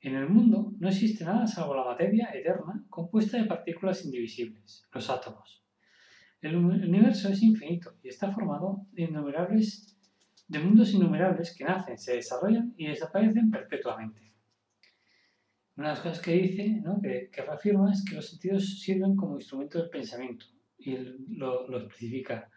En 0.00 0.14
el 0.14 0.28
mundo 0.28 0.72
no 0.78 0.88
existe 0.88 1.24
nada 1.24 1.44
salvo 1.48 1.74
la 1.74 1.84
materia 1.84 2.30
eterna 2.32 2.84
compuesta 2.88 3.36
de 3.36 3.46
partículas 3.46 4.04
indivisibles, 4.04 4.86
los 4.92 5.10
átomos. 5.10 5.64
El 6.40 6.54
universo 6.54 7.30
es 7.30 7.42
infinito 7.42 7.96
y 8.00 8.08
está 8.08 8.30
formado 8.30 8.86
de, 8.92 9.02
innumerables, 9.02 9.98
de 10.46 10.60
mundos 10.60 10.92
innumerables 10.92 11.52
que 11.56 11.64
nacen, 11.64 11.98
se 11.98 12.14
desarrollan 12.14 12.74
y 12.76 12.86
desaparecen 12.86 13.50
perpetuamente. 13.50 14.33
Una 15.76 15.88
de 15.88 15.94
las 15.94 16.00
cosas 16.02 16.20
que 16.20 16.32
dice, 16.32 16.82
que, 17.02 17.30
que 17.32 17.42
reafirma, 17.42 17.92
es 17.92 18.04
que 18.04 18.14
los 18.14 18.28
sentidos 18.28 18.78
sirven 18.80 19.16
como 19.16 19.36
instrumento 19.36 19.78
del 19.78 19.90
pensamiento 19.90 20.46
y 20.78 20.96
lo, 21.30 21.68
lo 21.68 21.78
especifica. 21.78 22.48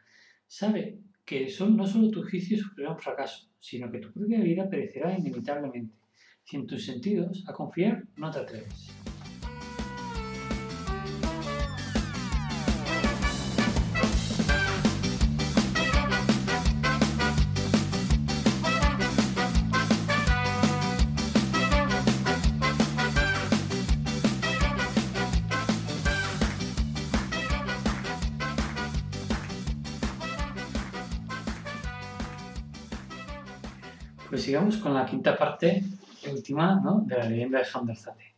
Sabe 0.45 0.99
que 1.25 1.49
son, 1.49 1.75
no 1.75 1.85
solo 1.85 2.11
tus 2.11 2.29
juicios 2.29 2.61
sufrirán 2.61 2.93
un 2.93 2.99
fracaso, 2.99 3.49
sino 3.59 3.91
que 3.91 3.99
tu 3.99 4.13
propia 4.13 4.39
vida 4.39 4.69
perecerá 4.69 5.17
inevitablemente. 5.17 5.95
Si 6.43 6.57
en 6.57 6.67
tus 6.67 6.85
sentidos 6.85 7.43
a 7.47 7.53
confiar 7.53 8.03
no 8.15 8.31
te 8.31 8.39
atreves. 8.39 9.16
Sigamos 34.47 34.77
con 34.77 34.93
la 34.93 35.05
quinta 35.05 35.37
parte 35.37 35.83
última 36.31 36.79
¿no? 36.81 37.01
de 37.05 37.17
la 37.17 37.27
leyenda 37.27 37.59
de 37.59 37.65
Hamderzate. 37.65 38.35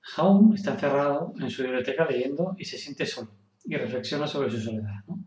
Jaun 0.00 0.52
está 0.54 0.72
encerrado 0.72 1.32
en 1.38 1.48
su 1.48 1.62
biblioteca 1.62 2.04
leyendo 2.04 2.56
y 2.58 2.64
se 2.64 2.76
siente 2.76 3.06
solo 3.06 3.30
y 3.64 3.76
reflexiona 3.76 4.26
sobre 4.26 4.50
su 4.50 4.60
soledad. 4.60 5.04
¿no? 5.06 5.24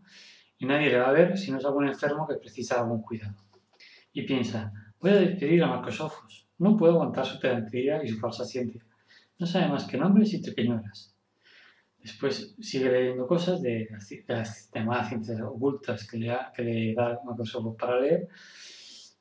Y 0.58 0.66
nadie 0.66 0.90
le 0.90 0.98
va 0.98 1.08
a 1.08 1.12
ver 1.12 1.38
si 1.38 1.50
no 1.50 1.56
es 1.56 1.64
algún 1.64 1.88
enfermo 1.88 2.28
que 2.28 2.34
precisa 2.34 2.78
algún 2.78 3.00
cuidado. 3.00 3.36
Y 4.12 4.24
piensa, 4.24 4.70
voy 5.00 5.12
a 5.12 5.14
despedir 5.14 5.62
a 5.62 5.68
Marcos 5.68 5.98
Ojos. 6.02 6.46
No 6.58 6.76
puedo 6.76 6.92
aguantar 6.92 7.24
su 7.24 7.40
pedantería 7.40 8.04
y 8.04 8.08
su 8.08 8.18
falsa 8.18 8.44
ciencia. 8.44 8.82
No 9.38 9.46
sabe 9.46 9.68
más 9.68 9.84
que 9.84 9.96
nombres 9.96 10.34
y 10.34 10.42
pequeñuelas. 10.42 11.16
Después 12.02 12.54
sigue 12.60 12.92
leyendo 12.92 13.26
cosas 13.26 13.62
de 13.62 13.88
las, 14.28 14.70
llamadas 14.74 15.08
ciencias 15.08 15.40
ocultas 15.40 16.06
que 16.06 16.18
le, 16.18 16.36
que 16.54 16.62
le 16.62 16.94
da 16.94 17.18
Marcos 17.24 17.54
Ojos 17.54 17.74
para 17.78 17.98
leer 17.98 18.28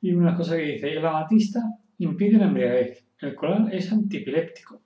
y 0.05 0.13
una 0.13 0.35
cosa 0.35 0.55
que 0.55 0.61
dice, 0.61 0.91
el 0.91 1.03
amatista 1.03 1.59
impide 1.97 2.37
la 2.37 2.45
embriaguez, 2.45 3.07
el 3.21 3.33
coral 3.33 3.73
es 3.73 3.91
antipiléptico. 3.91 4.83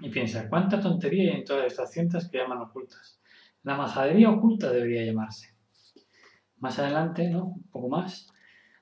Y 0.00 0.08
piensa, 0.08 0.48
¿cuánta 0.48 0.80
tontería 0.80 1.30
hay 1.30 1.38
en 1.38 1.44
todas 1.44 1.66
estas 1.66 1.92
ciencias 1.92 2.28
que 2.28 2.38
llaman 2.38 2.58
ocultas? 2.58 3.20
La 3.62 3.76
majadería 3.76 4.30
oculta 4.30 4.72
debería 4.72 5.04
llamarse. 5.04 5.54
Más 6.58 6.76
adelante, 6.80 7.30
¿no? 7.30 7.44
un 7.44 7.68
poco 7.70 7.88
más, 7.88 8.28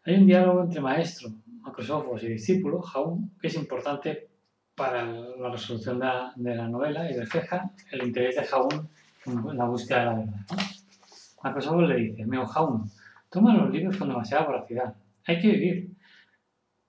hay 0.06 0.14
un 0.14 0.26
diálogo 0.26 0.62
entre 0.62 0.80
maestro, 0.80 1.28
Macrosofos 1.60 2.22
y 2.22 2.28
discípulo, 2.28 2.80
Jaun, 2.80 3.32
que 3.38 3.48
es 3.48 3.54
importante 3.56 4.30
para 4.74 5.04
la 5.04 5.50
resolución 5.50 5.98
de 5.98 6.54
la, 6.54 6.68
novela 6.68 7.10
y 7.10 7.18
refleja 7.18 7.70
el 7.92 8.02
interés 8.02 8.36
de 8.36 8.44
Jaun 8.44 8.88
en 9.26 9.58
la 9.58 9.66
búsqueda 9.66 9.98
de 9.98 10.04
la 10.06 10.14
verdad. 10.14 11.66
¿no? 11.70 11.82
le 11.82 11.96
dice, 11.96 12.24
Meo 12.24 12.46
Jaun, 12.46 12.90
toma 13.28 13.54
los 13.54 13.70
libros 13.70 13.98
con 13.98 14.08
demasiada 14.08 14.46
voracidad 14.46 14.94
hay 15.26 15.40
que 15.40 15.48
vivir. 15.48 15.90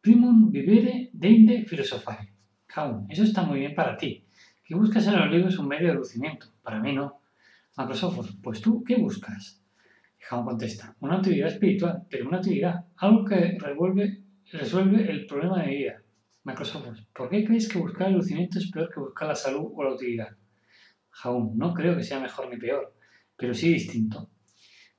Primum 0.02 0.52
vivere 0.52 1.10
deinde 1.14 1.66
filosofare. 1.66 2.34
Jaun, 2.68 3.08
eso 3.10 3.24
está 3.24 3.44
muy 3.44 3.60
bien 3.60 3.74
para 3.74 3.98
ti. 3.98 4.26
Que 4.64 4.76
buscas 4.76 5.08
en 5.08 5.18
los 5.18 5.32
libros 5.32 5.58
un 5.60 5.68
medio 5.68 5.88
de 5.88 5.96
lucimiento. 5.96 6.48
Para 6.62 6.80
mí 6.80 6.94
no. 6.94 7.22
Macrosofos, 7.78 8.38
pues 8.42 8.62
tú, 8.62 8.84
¿qué 8.84 8.96
buscas? 8.96 9.62
Jaun 10.20 10.46
contesta, 10.46 10.96
una 11.02 11.20
utilidad 11.20 11.50
espiritual, 11.50 12.04
pero 12.10 12.28
una 12.28 12.40
utilidad, 12.40 12.86
algo 12.98 13.26
que 13.26 13.58
resuelve 14.52 15.12
el 15.12 15.26
problema 15.28 15.62
de 15.62 15.70
vida. 15.70 16.02
Macrosofos, 16.44 17.02
¿por 17.14 17.30
qué 17.30 17.44
crees 17.44 17.68
que 17.68 17.80
buscar 17.80 18.08
el 18.08 18.16
lucimiento 18.16 18.60
es 18.60 18.72
peor 18.72 18.90
que 18.94 19.00
buscar 19.00 19.28
la 19.28 19.36
salud 19.36 19.72
o 19.76 19.84
la 19.84 19.94
utilidad? 19.94 20.36
Jaun, 21.12 21.58
no 21.58 21.74
creo 21.74 21.96
que 21.96 22.04
sea 22.04 22.20
mejor 22.20 22.50
ni 22.50 22.58
peor, 22.58 22.96
pero 23.36 23.54
sí 23.54 23.74
distinto. 23.74 24.30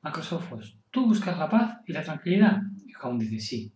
Macrosofos, 0.03 0.79
tú 0.91 1.07
buscas 1.07 1.37
la 1.39 1.49
paz 1.49 1.79
y 1.87 1.93
la 1.93 2.03
tranquilidad, 2.03 2.63
Jaun 2.99 3.19
dice, 3.19 3.41
sí. 3.41 3.73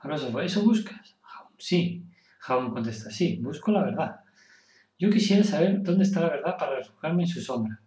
Filósofo, 0.00 0.40
¿eso 0.40 0.62
buscas? 0.62 1.16
Jaun, 1.22 1.48
sí. 1.58 2.04
Jaun 2.40 2.70
contesta, 2.70 3.10
sí, 3.10 3.38
busco 3.42 3.70
la 3.70 3.82
verdad. 3.82 4.20
Yo 4.98 5.10
quisiera 5.10 5.42
saber 5.44 5.82
dónde 5.82 6.04
está 6.04 6.20
la 6.20 6.30
verdad 6.30 6.56
para 6.58 6.76
refugiarme 6.76 7.22
en 7.22 7.28
su 7.28 7.40
sombra. 7.40 7.80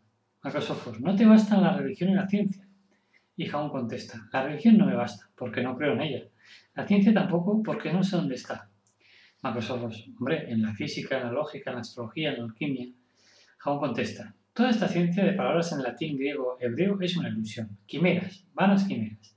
Macrosofos, 0.43 0.99
¿no 0.99 1.15
te 1.15 1.25
bastan 1.25 1.61
la 1.61 1.77
religión 1.77 2.11
y 2.11 2.15
la 2.15 2.27
ciencia? 2.27 2.67
Y 3.35 3.45
Jaun 3.45 3.69
contesta, 3.69 4.29
la 4.31 4.43
religión 4.43 4.77
no 4.77 4.85
me 4.85 4.95
basta, 4.95 5.29
porque 5.35 5.63
no 5.63 5.75
creo 5.77 5.93
en 5.93 6.01
ella. 6.01 6.23
La 6.75 6.85
ciencia 6.85 7.13
tampoco, 7.13 7.63
porque 7.63 7.91
no 7.91 8.03
sé 8.03 8.15
dónde 8.15 8.35
está. 8.35 8.69
Macrosofos, 9.41 10.07
hombre, 10.19 10.51
en 10.51 10.61
la 10.61 10.73
física, 10.73 11.17
en 11.17 11.25
la 11.25 11.31
lógica, 11.31 11.71
en 11.71 11.75
la 11.77 11.81
astrología, 11.81 12.31
en 12.31 12.39
la 12.39 12.43
alquimia. 12.45 12.87
Jaun 13.57 13.79
contesta, 13.79 14.35
toda 14.53 14.69
esta 14.69 14.87
ciencia 14.87 15.23
de 15.23 15.33
palabras 15.33 15.71
en 15.71 15.81
latín, 15.81 16.17
griego, 16.17 16.57
hebreo 16.59 16.99
es 17.01 17.17
una 17.17 17.29
ilusión. 17.29 17.77
Quimeras, 17.85 18.45
vanas 18.53 18.83
quimeras. 18.83 19.35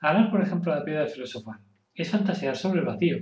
Hablar, 0.00 0.30
por 0.30 0.40
ejemplo, 0.42 0.72
de 0.72 0.78
la 0.78 0.84
piedra 0.84 1.06
filosofal 1.06 1.60
es 1.94 2.10
fantasear 2.10 2.56
sobre 2.56 2.80
el 2.80 2.86
vacío. 2.86 3.18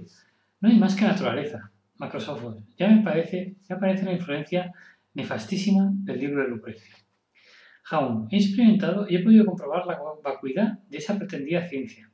No 0.60 0.68
hay 0.68 0.78
más 0.78 0.94
que 0.94 1.04
naturaleza. 1.04 1.72
Macrosofos. 1.96 2.62
Ya 2.76 2.88
me 2.88 3.02
parece, 3.02 3.56
ya 3.68 3.78
parece 3.78 4.04
la 4.04 4.12
influencia 4.12 4.72
nefastísima 5.14 5.90
del 5.92 6.20
libro 6.20 6.42
de 6.42 6.48
Lucrecio. 6.48 6.94
Jaun, 7.82 8.28
he 8.30 8.36
experimentado 8.36 9.06
y 9.08 9.16
he 9.16 9.24
podido 9.24 9.44
comprobar 9.46 9.86
la 9.86 9.98
vacuidad 10.22 10.78
de 10.88 10.98
esa 10.98 11.18
pretendida 11.18 11.66
ciencia. 11.66 12.08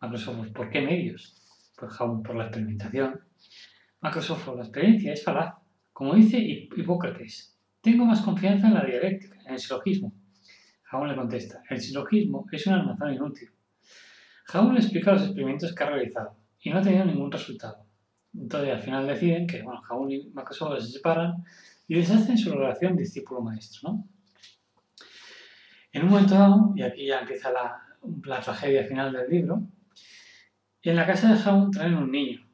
Macrosofos, 0.00 0.48
¿por 0.48 0.70
qué 0.70 0.80
medios? 0.80 1.36
Pues 1.76 1.92
Jaun, 1.92 2.22
por 2.24 2.34
la 2.34 2.44
experimentación. 2.44 3.20
Macrosofos, 4.00 4.56
la 4.56 4.62
experiencia 4.62 5.12
es 5.12 5.22
falaz. 5.22 5.54
Como 5.92 6.14
dice 6.14 6.38
Hipócrates, 6.38 7.56
tengo 7.80 8.04
más 8.04 8.22
confianza 8.22 8.66
en 8.66 8.74
la 8.74 8.84
dialéctica, 8.84 9.38
en 9.46 9.52
el 9.52 9.58
silogismo. 9.60 10.12
Jaun 10.82 11.08
le 11.08 11.14
contesta, 11.14 11.62
el 11.70 11.80
silogismo 11.80 12.46
es 12.50 12.66
un 12.66 12.72
almazán 12.72 13.14
inútil. 13.14 13.50
Le 14.52 14.80
explica 14.80 15.12
los 15.12 15.22
experimentos 15.22 15.72
que 15.72 15.84
ha 15.84 15.90
realizado 15.90 16.36
y 16.60 16.70
no 16.70 16.78
ha 16.78 16.82
tenido 16.82 17.04
ningún 17.04 17.30
resultado. 17.30 17.86
Entonces 18.34 18.74
al 18.74 18.80
final 18.80 19.06
deciden 19.06 19.46
que 19.46 19.62
bueno, 19.62 19.80
y 20.08 20.28
Macrosofos 20.32 20.84
se 20.84 20.92
separan 20.92 21.44
y 21.86 21.94
deshacen 21.94 22.36
su 22.36 22.52
relación 22.52 22.96
discípulo-maestro. 22.96 23.90
¿no? 23.90 24.08
En 25.92 26.02
un 26.02 26.10
momento 26.10 26.34
dado, 26.34 26.72
y 26.76 26.82
aquí 26.82 27.06
ya 27.06 27.20
empieza 27.20 27.50
la, 27.52 28.40
tragedia 28.40 28.84
final 28.84 29.12
del 29.12 29.30
libro, 29.30 29.62
en 30.82 30.96
la 30.96 31.06
casa 31.06 31.32
de 31.32 31.38
Jaun 31.38 31.70
traen 31.70 31.94
un 31.94 32.10
niño 32.10 32.46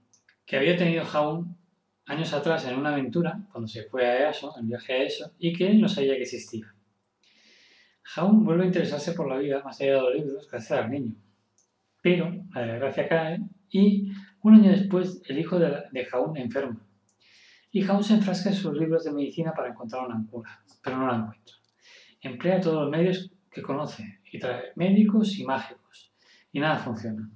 que 0.45 0.57
había 0.57 0.77
tenido 0.77 1.05
Jaun 1.05 1.57
años 2.07 2.33
atrás 2.33 2.67
en 2.67 2.79
una 2.79 2.93
aventura, 2.93 3.41
cuando 3.51 3.69
se 3.69 3.85
fue 3.85 4.07
a 4.07 4.21
EASO, 4.21 4.55
en 4.59 4.69
viaje 4.69 4.93
a 4.93 5.03
ESO, 5.03 5.33
y 5.39 5.53
que 5.53 5.67
él 5.69 5.81
no 5.81 5.89
sabía 5.89 6.15
que 6.15 6.23
existía. 6.23 6.75
Jaun 8.03 8.45
vuelve 8.45 8.65
a 8.65 8.67
interesarse 8.67 9.13
por 9.13 9.29
la 9.29 9.39
vida 9.39 9.63
más 9.65 9.81
allá 9.81 9.95
de 9.95 10.01
los 10.01 10.15
libros 10.15 10.49
gracias 10.51 10.79
al 10.79 10.91
niño. 10.91 11.15
Pero 12.07 12.33
la 12.55 12.63
desgracia 12.63 13.09
cae 13.09 13.41
y 13.69 14.13
un 14.43 14.55
año 14.55 14.71
después 14.71 15.21
el 15.27 15.41
hijo 15.41 15.59
de, 15.59 15.77
de 15.91 16.05
Jaun 16.05 16.37
enferma. 16.37 16.81
Y 17.73 17.83
Jaun 17.83 18.05
se 18.05 18.15
enfrasca 18.15 18.51
en 18.51 18.55
sus 18.55 18.79
libros 18.79 19.03
de 19.03 19.13
medicina 19.13 19.53
para 19.53 19.71
encontrar 19.71 20.07
una 20.07 20.25
cura, 20.31 20.63
pero 20.85 20.99
no 20.99 21.09
la 21.09 21.17
encuentra. 21.17 21.57
Emplea 22.21 22.61
todos 22.61 22.83
los 22.83 22.91
medios 22.93 23.33
que 23.51 23.61
conoce 23.61 24.21
y 24.31 24.39
trae 24.39 24.67
médicos 24.77 25.37
y 25.37 25.45
mágicos 25.45 26.13
y 26.53 26.61
nada 26.61 26.79
funciona. 26.79 27.29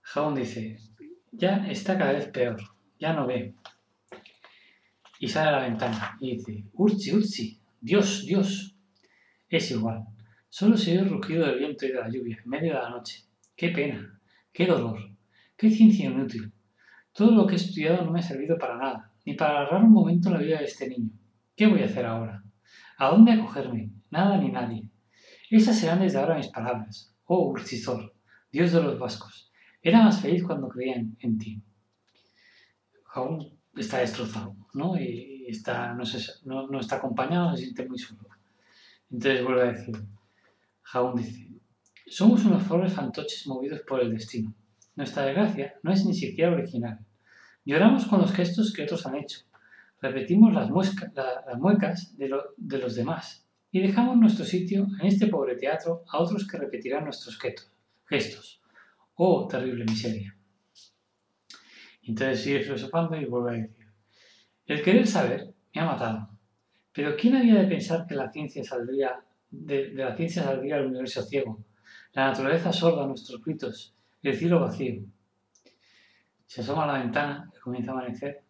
Jaun 0.00 0.36
dice, 0.36 0.78
ya 1.30 1.68
está 1.68 1.98
cada 1.98 2.12
vez 2.12 2.28
peor, 2.28 2.56
ya 2.98 3.12
no 3.12 3.26
ve. 3.26 3.52
Y 5.18 5.28
sale 5.28 5.50
a 5.50 5.52
la 5.52 5.68
ventana 5.68 6.16
y 6.18 6.38
dice, 6.38 6.64
Urchi, 6.72 7.12
Urchi, 7.12 7.60
Dios, 7.78 8.24
Dios. 8.24 8.74
Es 9.50 9.70
igual, 9.70 10.06
Solo 10.48 10.78
se 10.78 10.92
oye 10.92 11.00
el 11.00 11.10
rugido 11.10 11.44
del 11.44 11.58
viento 11.58 11.84
y 11.84 11.88
de 11.88 12.00
la 12.00 12.08
lluvia 12.08 12.40
en 12.42 12.48
medio 12.48 12.72
de 12.72 12.80
la 12.80 12.88
noche. 12.88 13.29
¡Qué 13.60 13.68
pena! 13.68 14.18
¡Qué 14.54 14.64
dolor! 14.64 14.98
¡Qué 15.54 15.70
ciencia 15.70 16.08
inútil! 16.08 16.50
Todo 17.12 17.32
lo 17.32 17.46
que 17.46 17.52
he 17.52 17.56
estudiado 17.56 18.02
no 18.02 18.10
me 18.10 18.20
ha 18.20 18.22
servido 18.22 18.56
para 18.56 18.78
nada, 18.78 19.12
ni 19.26 19.34
para 19.34 19.50
alargar 19.50 19.84
un 19.84 19.92
momento 19.92 20.30
la 20.30 20.38
vida 20.38 20.60
de 20.60 20.64
este 20.64 20.88
niño. 20.88 21.10
¿Qué 21.54 21.66
voy 21.66 21.82
a 21.82 21.84
hacer 21.84 22.06
ahora? 22.06 22.42
¿A 22.96 23.10
dónde 23.10 23.32
acogerme? 23.32 23.90
Nada 24.08 24.38
ni 24.38 24.50
nadie. 24.50 24.88
Esas 25.50 25.78
serán 25.78 26.00
desde 26.00 26.18
ahora 26.18 26.38
mis 26.38 26.48
palabras. 26.48 27.14
Oh, 27.26 27.50
Urcisor, 27.50 28.14
Dios 28.50 28.72
de 28.72 28.82
los 28.82 28.98
vascos, 28.98 29.52
era 29.82 30.04
más 30.04 30.22
feliz 30.22 30.42
cuando 30.42 30.70
creía 30.70 30.94
en, 31.18 31.36
ti. 31.36 31.62
Aún 33.12 33.60
está 33.76 33.98
destrozado, 33.98 34.56
¿no? 34.72 34.98
Y 34.98 35.44
está, 35.48 35.92
no, 35.92 36.66
no, 36.66 36.80
está 36.80 36.96
acompañado, 36.96 37.54
se 37.54 37.64
siente 37.64 37.86
muy 37.86 37.98
solo. 37.98 38.20
Entonces 39.10 39.44
vuelve 39.44 39.62
a 39.64 39.72
decir, 39.72 40.02
Jaún 40.80 41.16
dice, 41.16 41.49
somos 42.10 42.44
unos 42.44 42.64
pobres 42.64 42.92
fantoches 42.92 43.46
movidos 43.46 43.82
por 43.86 44.00
el 44.00 44.10
destino. 44.10 44.52
Nuestra 44.96 45.26
desgracia 45.26 45.74
no 45.84 45.92
es 45.92 46.04
ni 46.04 46.12
siquiera 46.12 46.52
original. 46.52 46.98
Lloramos 47.64 48.06
con 48.06 48.20
los 48.20 48.32
gestos 48.32 48.72
que 48.72 48.82
otros 48.82 49.06
han 49.06 49.14
hecho. 49.14 49.40
Repetimos 50.02 50.52
las, 50.52 50.70
muecas 50.70 52.16
de, 52.16 52.28
los 52.78 52.94
demás 52.96 53.46
y 53.70 53.80
dejamos 53.80 54.16
nuestro 54.16 54.44
sitio 54.44 54.88
en 55.00 55.06
este 55.06 55.28
pobre 55.28 55.54
teatro 55.54 56.02
a 56.10 56.18
otros 56.18 56.48
que 56.48 56.58
repetirán 56.58 57.04
nuestros 57.04 57.38
gestos. 58.08 58.60
Oh, 59.14 59.46
terrible 59.46 59.84
miseria. 59.84 60.36
Entonces 62.02 62.42
sigue 62.42 62.60
filosofando 62.60 63.16
y 63.16 63.26
vuelve 63.26 63.50
a 63.50 63.62
decir, 63.62 63.86
el 64.66 64.82
querer 64.82 65.06
saber 65.06 65.54
me 65.72 65.80
ha 65.80 65.84
matado. 65.84 66.28
Pero 66.92 67.14
¿quién 67.16 67.36
había 67.36 67.54
de 67.54 67.68
pensar 67.68 68.04
que 68.06 68.16
la 68.16 68.32
ciencia 68.32 68.64
saldría, 68.64 69.22
de, 69.50 69.92
la 69.92 70.16
ciencia 70.16 70.42
saldría 70.42 70.78
el 70.78 70.86
universo 70.86 71.22
ciego, 71.22 71.64
la 72.12 72.26
naturaleza 72.26 72.72
sorda 72.72 73.06
nuestros 73.06 73.42
gritos, 73.42 73.94
el 74.22 74.36
cielo 74.36 74.60
vacío? 74.60 75.02
Se 76.46 76.62
asoma 76.62 76.84
a 76.84 76.86
la 76.88 76.98
ventana, 76.98 77.50
que 77.52 77.60
comienza 77.60 77.92
a 77.92 77.94
amanecer. 77.94 78.42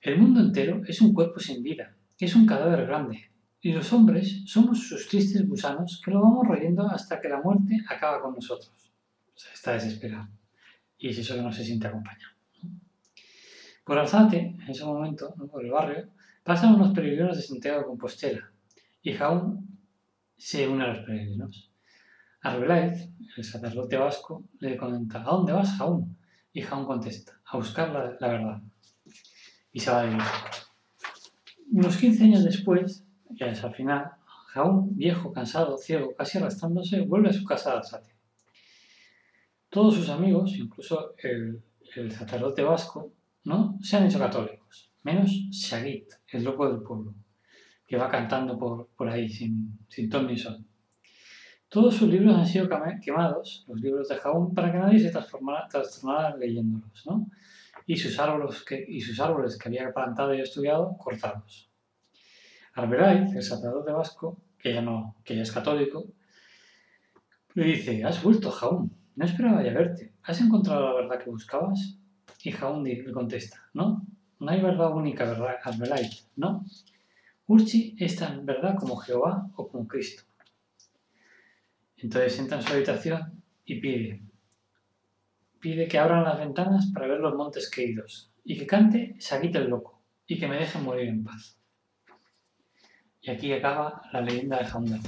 El 0.00 0.18
mundo 0.18 0.40
entero 0.40 0.82
es 0.86 1.00
un 1.00 1.12
cuerpo 1.12 1.40
sin 1.40 1.62
vida, 1.62 1.96
es 2.18 2.36
un 2.36 2.46
cadáver 2.46 2.86
grande, 2.86 3.30
y 3.60 3.72
los 3.72 3.92
hombres 3.92 4.42
somos 4.46 4.86
sus 4.86 5.08
tristes 5.08 5.48
gusanos 5.48 6.00
que 6.04 6.12
lo 6.12 6.22
vamos 6.22 6.46
royendo 6.46 6.86
hasta 6.86 7.20
que 7.20 7.28
la 7.28 7.40
muerte 7.40 7.78
acaba 7.88 8.22
con 8.22 8.34
nosotros. 8.34 8.92
Está 9.52 9.72
desesperado. 9.72 10.28
Y 10.98 11.08
es 11.08 11.18
eso 11.18 11.34
que 11.34 11.42
no 11.42 11.52
se 11.52 11.64
siente 11.64 11.88
acompañado. 11.88 12.32
Por 13.84 13.98
Alzate, 13.98 14.38
en 14.38 14.68
ese 14.68 14.84
momento, 14.84 15.34
por 15.50 15.64
el 15.64 15.70
barrio, 15.70 16.08
pasan 16.42 16.74
unos 16.74 16.94
peregrinos 16.94 17.36
de 17.36 17.42
Santiago 17.42 17.80
de 17.80 17.86
Compostela 17.86 18.52
y 19.02 19.12
Jaún 19.12 19.78
se 20.36 20.68
une 20.68 20.84
a 20.84 20.88
los 20.88 20.98
peregrinos. 21.04 21.65
Arbeláez, 22.42 23.10
el 23.36 23.44
sacerdote 23.44 23.96
vasco, 23.96 24.44
le 24.60 24.76
comenta, 24.76 25.20
¿a 25.20 25.24
dónde 25.24 25.52
vas, 25.52 25.76
Jaún? 25.76 26.16
Y 26.52 26.62
Jaún 26.62 26.86
contesta, 26.86 27.38
a 27.44 27.56
buscar 27.56 27.90
la, 27.90 28.28
verdad. 28.28 28.62
Y 29.72 29.80
se 29.80 29.90
va 29.90 30.02
de 30.02 30.14
viaje. 30.14 30.48
Unos 31.72 31.96
15 31.96 32.24
años 32.24 32.44
después, 32.44 33.04
ya 33.30 33.46
es 33.46 33.62
al 33.64 33.74
final, 33.74 34.12
Jaún, 34.48 34.96
viejo, 34.96 35.32
cansado, 35.32 35.76
ciego, 35.76 36.14
casi 36.14 36.38
arrastrándose, 36.38 37.02
vuelve 37.02 37.30
a 37.30 37.32
su 37.32 37.44
casa 37.44 37.70
de 37.70 37.76
Alzate. 37.78 38.14
Todos 39.68 39.94
sus 39.94 40.08
amigos, 40.08 40.56
incluso 40.56 41.14
el, 41.18 41.62
el 41.96 42.12
sacerdote 42.12 42.62
vasco, 42.62 43.12
¿no? 43.44 43.78
se 43.82 43.96
han 43.96 44.06
hecho 44.06 44.18
católicos, 44.18 44.90
menos 45.02 45.30
Shagit, 45.30 46.10
el 46.28 46.44
loco 46.44 46.68
del 46.68 46.82
pueblo, 46.82 47.14
que 47.86 47.96
va 47.96 48.08
cantando 48.08 48.58
por, 48.58 48.88
por 48.96 49.08
ahí 49.08 49.28
sin, 49.28 49.78
sin 49.88 50.10
ton 50.10 50.26
ni 50.26 50.36
son. 50.36 50.66
Todos 51.76 51.96
sus 51.96 52.08
libros 52.08 52.34
han 52.34 52.46
sido 52.46 52.70
quemados, 53.02 53.66
los 53.68 53.78
libros 53.78 54.08
de 54.08 54.16
Jaún, 54.16 54.54
para 54.54 54.72
que 54.72 54.78
nadie 54.78 54.98
se 54.98 55.10
transformara, 55.10 55.68
leyéndolos, 56.34 57.04
¿no? 57.04 57.30
Y 57.86 57.98
sus, 57.98 58.18
árboles 58.18 58.62
que, 58.62 58.82
y 58.88 58.98
sus 59.02 59.20
árboles 59.20 59.58
que 59.58 59.68
había 59.68 59.92
plantado 59.92 60.32
y 60.32 60.40
estudiado, 60.40 60.96
cortados. 60.96 61.68
Arbeláez, 62.72 63.34
el 63.34 63.42
sacerdote 63.42 63.92
vasco, 63.92 64.38
que 64.58 64.72
ya, 64.72 64.80
no, 64.80 65.16
que 65.22 65.36
ya 65.36 65.42
es 65.42 65.52
católico, 65.52 66.06
le 67.52 67.64
dice, 67.64 68.02
has 68.04 68.22
vuelto, 68.22 68.50
Jaún, 68.50 68.90
no 69.14 69.26
esperaba 69.26 69.62
ya 69.62 69.74
verte, 69.74 70.14
¿has 70.22 70.40
encontrado 70.40 70.82
la 70.82 70.94
verdad 70.94 71.22
que 71.22 71.28
buscabas? 71.28 71.98
Y 72.42 72.52
Jaundi 72.52 73.02
le 73.02 73.12
contesta, 73.12 73.68
no, 73.74 74.02
no 74.40 74.50
hay 74.50 74.62
verdad 74.62 74.96
única, 74.96 75.26
verdad, 75.26 75.56
no. 76.36 76.64
Urchi 77.46 77.94
es 77.98 78.16
tan 78.16 78.46
verdad 78.46 78.76
como 78.78 78.96
Jehová 78.96 79.50
o 79.56 79.68
como 79.68 79.86
Cristo. 79.86 80.22
Entonces 81.98 82.38
entra 82.38 82.58
en 82.58 82.62
su 82.62 82.72
habitación 82.72 83.42
y 83.64 83.80
pide, 83.80 84.22
pide 85.60 85.88
que 85.88 85.98
abran 85.98 86.24
las 86.24 86.38
ventanas 86.38 86.90
para 86.92 87.06
ver 87.06 87.20
los 87.20 87.34
montes 87.34 87.70
queridos 87.70 88.30
y 88.44 88.58
que 88.58 88.66
cante 88.66 89.16
Saguita 89.18 89.58
el 89.58 89.68
loco 89.68 90.02
y 90.26 90.38
que 90.38 90.46
me 90.46 90.56
dejen 90.56 90.84
morir 90.84 91.08
en 91.08 91.24
paz. 91.24 91.58
Y 93.22 93.30
aquí 93.30 93.52
acaba 93.52 94.02
la 94.12 94.20
leyenda 94.20 94.58
de 94.58 94.66
Jaundar. 94.66 95.00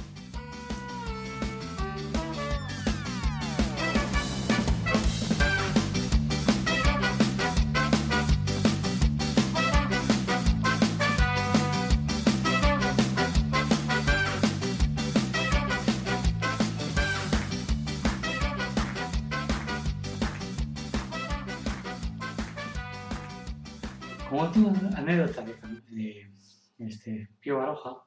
Como 24.53 24.69
última 24.69 24.89
anécdota 24.97 25.43
de, 25.43 26.31
este 26.79 27.29
Pío 27.39 27.57
Baroja, 27.57 27.97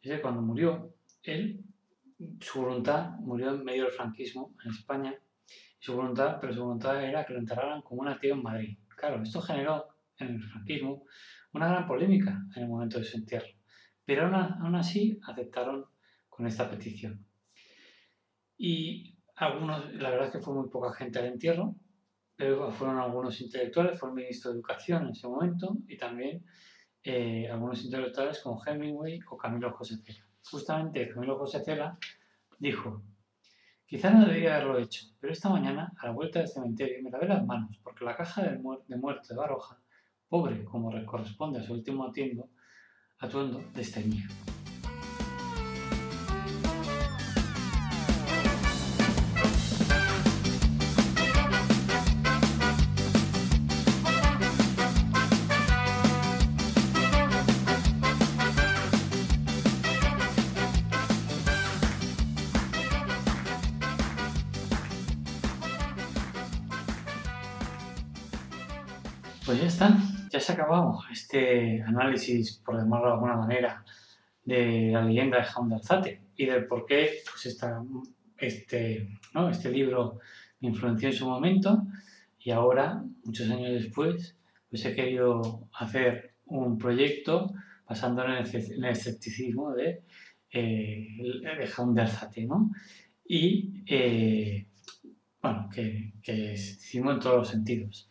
es 0.00 0.10
que 0.10 0.22
cuando 0.22 0.40
murió, 0.40 0.94
él, 1.22 1.66
su 2.40 2.62
voluntad, 2.62 3.10
murió 3.18 3.50
en 3.50 3.62
medio 3.62 3.84
del 3.84 3.92
franquismo 3.92 4.54
en 4.64 4.70
España, 4.70 5.14
su 5.78 5.94
voluntad, 5.94 6.38
pero 6.40 6.54
su 6.54 6.62
voluntad 6.62 7.04
era 7.04 7.26
que 7.26 7.34
lo 7.34 7.40
enterraran 7.40 7.82
como 7.82 8.00
un 8.00 8.18
tío 8.18 8.34
en 8.34 8.42
Madrid. 8.42 8.78
Claro, 8.96 9.22
esto 9.22 9.42
generó 9.42 9.86
en 10.18 10.28
el 10.28 10.42
franquismo 10.42 11.04
una 11.52 11.68
gran 11.68 11.86
polémica 11.86 12.42
en 12.54 12.62
el 12.62 12.68
momento 12.70 12.98
de 12.98 13.04
su 13.04 13.18
entierro, 13.18 13.48
pero 14.06 14.34
aún 14.34 14.76
así 14.76 15.20
aceptaron 15.26 15.84
con 16.30 16.46
esta 16.46 16.70
petición. 16.70 17.22
Y 18.56 19.14
algunos, 19.34 19.92
la 19.92 20.08
verdad 20.08 20.28
es 20.28 20.32
que 20.32 20.40
fue 20.40 20.54
muy 20.54 20.70
poca 20.70 20.94
gente 20.94 21.18
al 21.18 21.26
entierro, 21.26 21.76
fueron 22.36 22.98
algunos 22.98 23.40
intelectuales, 23.40 23.98
fue 23.98 24.10
el 24.10 24.14
ministro 24.14 24.50
de 24.50 24.58
Educación 24.58 25.06
en 25.06 25.12
ese 25.12 25.26
momento 25.26 25.76
y 25.88 25.96
también 25.96 26.44
eh, 27.02 27.48
algunos 27.50 27.82
intelectuales 27.84 28.40
como 28.40 28.62
Hemingway 28.64 29.20
o 29.30 29.36
Camilo 29.36 29.72
José 29.72 29.96
Cela. 29.98 30.26
Justamente 30.50 31.08
Camilo 31.08 31.38
José 31.38 31.64
Cela 31.64 31.98
dijo, 32.58 33.02
quizá 33.86 34.10
no 34.10 34.26
debería 34.26 34.56
haberlo 34.56 34.78
hecho, 34.78 35.06
pero 35.18 35.32
esta 35.32 35.48
mañana, 35.48 35.92
a 35.98 36.06
la 36.06 36.12
vuelta 36.12 36.40
del 36.40 36.48
cementerio, 36.48 37.02
me 37.02 37.10
lavé 37.10 37.26
las 37.26 37.44
manos 37.44 37.78
porque 37.82 38.04
la 38.04 38.16
caja 38.16 38.42
de, 38.42 38.60
de 38.86 38.96
muerte 38.96 39.28
de 39.30 39.36
Baroja, 39.36 39.80
pobre 40.28 40.64
como 40.64 40.92
corresponde 41.06 41.60
a 41.60 41.62
su 41.62 41.72
último 41.72 42.04
atuendo, 42.04 42.50
atuendo 43.18 43.62
desteñía. 43.74 44.26
Ya 70.36 70.40
se 70.40 70.52
ha 70.52 70.54
acabado 70.54 71.00
este 71.10 71.82
análisis, 71.82 72.58
por 72.58 72.76
llamarlo 72.76 73.06
de 73.06 73.12
alguna 73.14 73.36
manera, 73.36 73.84
de 74.44 74.90
la 74.92 75.02
leyenda 75.02 75.38
de 75.38 75.44
Jaun 75.44 75.70
de 75.70 75.74
Alzate 75.76 76.20
y 76.36 76.44
del 76.44 76.66
por 76.66 76.84
qué 76.84 77.22
pues 77.24 77.46
este, 78.36 79.08
este 79.50 79.70
libro 79.70 80.18
me 80.60 80.68
influenció 80.68 81.08
en 81.08 81.14
su 81.14 81.26
momento 81.26 81.86
y 82.38 82.50
ahora, 82.50 83.02
muchos 83.24 83.50
años 83.50 83.72
después, 83.82 84.36
pues 84.68 84.84
he 84.84 84.94
querido 84.94 85.68
hacer 85.72 86.34
un 86.44 86.76
proyecto 86.76 87.54
basándolo 87.88 88.36
en 88.36 88.44
el, 88.44 88.84
escepticismo 88.84 89.72
de, 89.72 90.02
eh, 90.52 91.16
de 91.58 91.66
Jaun 91.66 91.94
de 91.94 92.02
Alzate, 92.02 92.44
¿no? 92.44 92.70
Y, 93.26 93.82
eh, 93.86 94.66
bueno, 95.40 95.70
que, 95.72 96.12
que 96.22 96.52
escepticismo 96.52 97.12
en 97.12 97.20
todos 97.20 97.36
los 97.36 97.48
sentidos. 97.48 98.10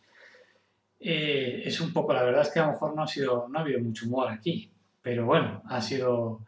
Eh, 1.08 1.62
es 1.64 1.80
un 1.80 1.92
poco, 1.92 2.12
la 2.12 2.24
verdad 2.24 2.42
es 2.42 2.50
que 2.50 2.58
a 2.58 2.66
lo 2.66 2.72
mejor 2.72 2.96
no 2.96 3.04
ha, 3.04 3.06
sido, 3.06 3.46
no 3.48 3.60
ha 3.60 3.62
habido 3.62 3.78
mucho 3.78 4.06
humor 4.06 4.28
aquí, 4.28 4.68
pero 5.00 5.24
bueno, 5.24 5.62
ha 5.66 5.80
sido 5.80 6.40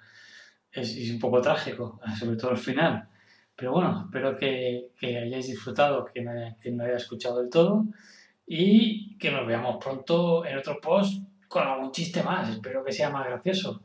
es, 0.72 1.12
un 1.12 1.20
poco 1.20 1.40
trágico, 1.40 2.00
sobre 2.18 2.36
todo 2.36 2.50
el 2.50 2.56
final. 2.56 3.09
Pero 3.54 3.70
bueno, 3.70 4.06
espero 4.06 4.36
que, 4.36 4.90
hayáis 5.00 5.46
disfrutado, 5.46 6.04
que 6.06 6.22
no, 6.22 6.32
no 6.32 6.84
haya 6.84 6.96
escuchado 6.96 7.38
del 7.38 7.50
todo 7.50 7.84
y 8.48 9.16
que 9.16 9.30
nos 9.30 9.46
veamos 9.46 9.76
pronto 9.80 10.44
en 10.44 10.59
otro 10.59 10.80
post 10.80 11.22
con 11.46 11.62
algún 11.62 11.92
chiste 11.92 12.24
más. 12.24 12.50
Espero 12.50 12.84
que 12.84 12.92
sea 12.92 13.11
más 13.11 13.26
gracioso. 13.26 13.84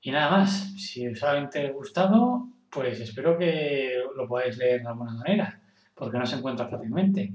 Y 0.00 0.10
nada 0.10 0.28
más, 0.28 0.74
si 0.76 1.06
os 1.06 1.22
ha 1.22 1.40
gustado, 1.72 2.48
pues 2.68 2.98
espero 2.98 3.38
que 3.38 3.92
lo 4.16 4.26
podáis 4.26 4.56
leer 4.56 4.82
de 4.82 4.88
alguna 4.88 5.12
manera, 5.12 5.60
porque 5.94 6.18
no 6.18 6.26
se 6.26 6.34
encuentra 6.34 6.66
fácilmente. 6.66 7.32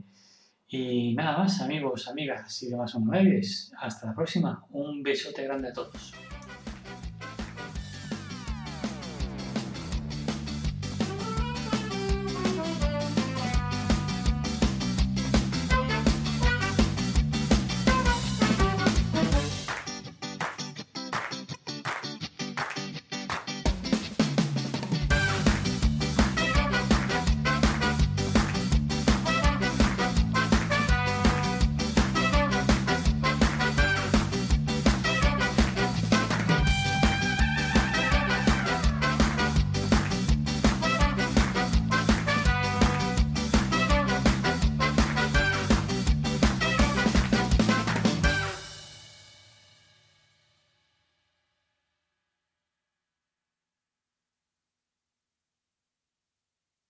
Y 0.72 1.16
nada 1.16 1.40
más, 1.40 1.62
amigos, 1.62 2.08
amigas 2.08 2.62
y 2.62 2.70
demás 2.70 2.94
humanoides. 2.94 3.72
Hasta 3.80 4.08
la 4.08 4.14
próxima. 4.14 4.64
Un 4.72 5.02
besote 5.02 5.44
grande 5.44 5.70
a 5.70 5.74
todos. 5.74 6.14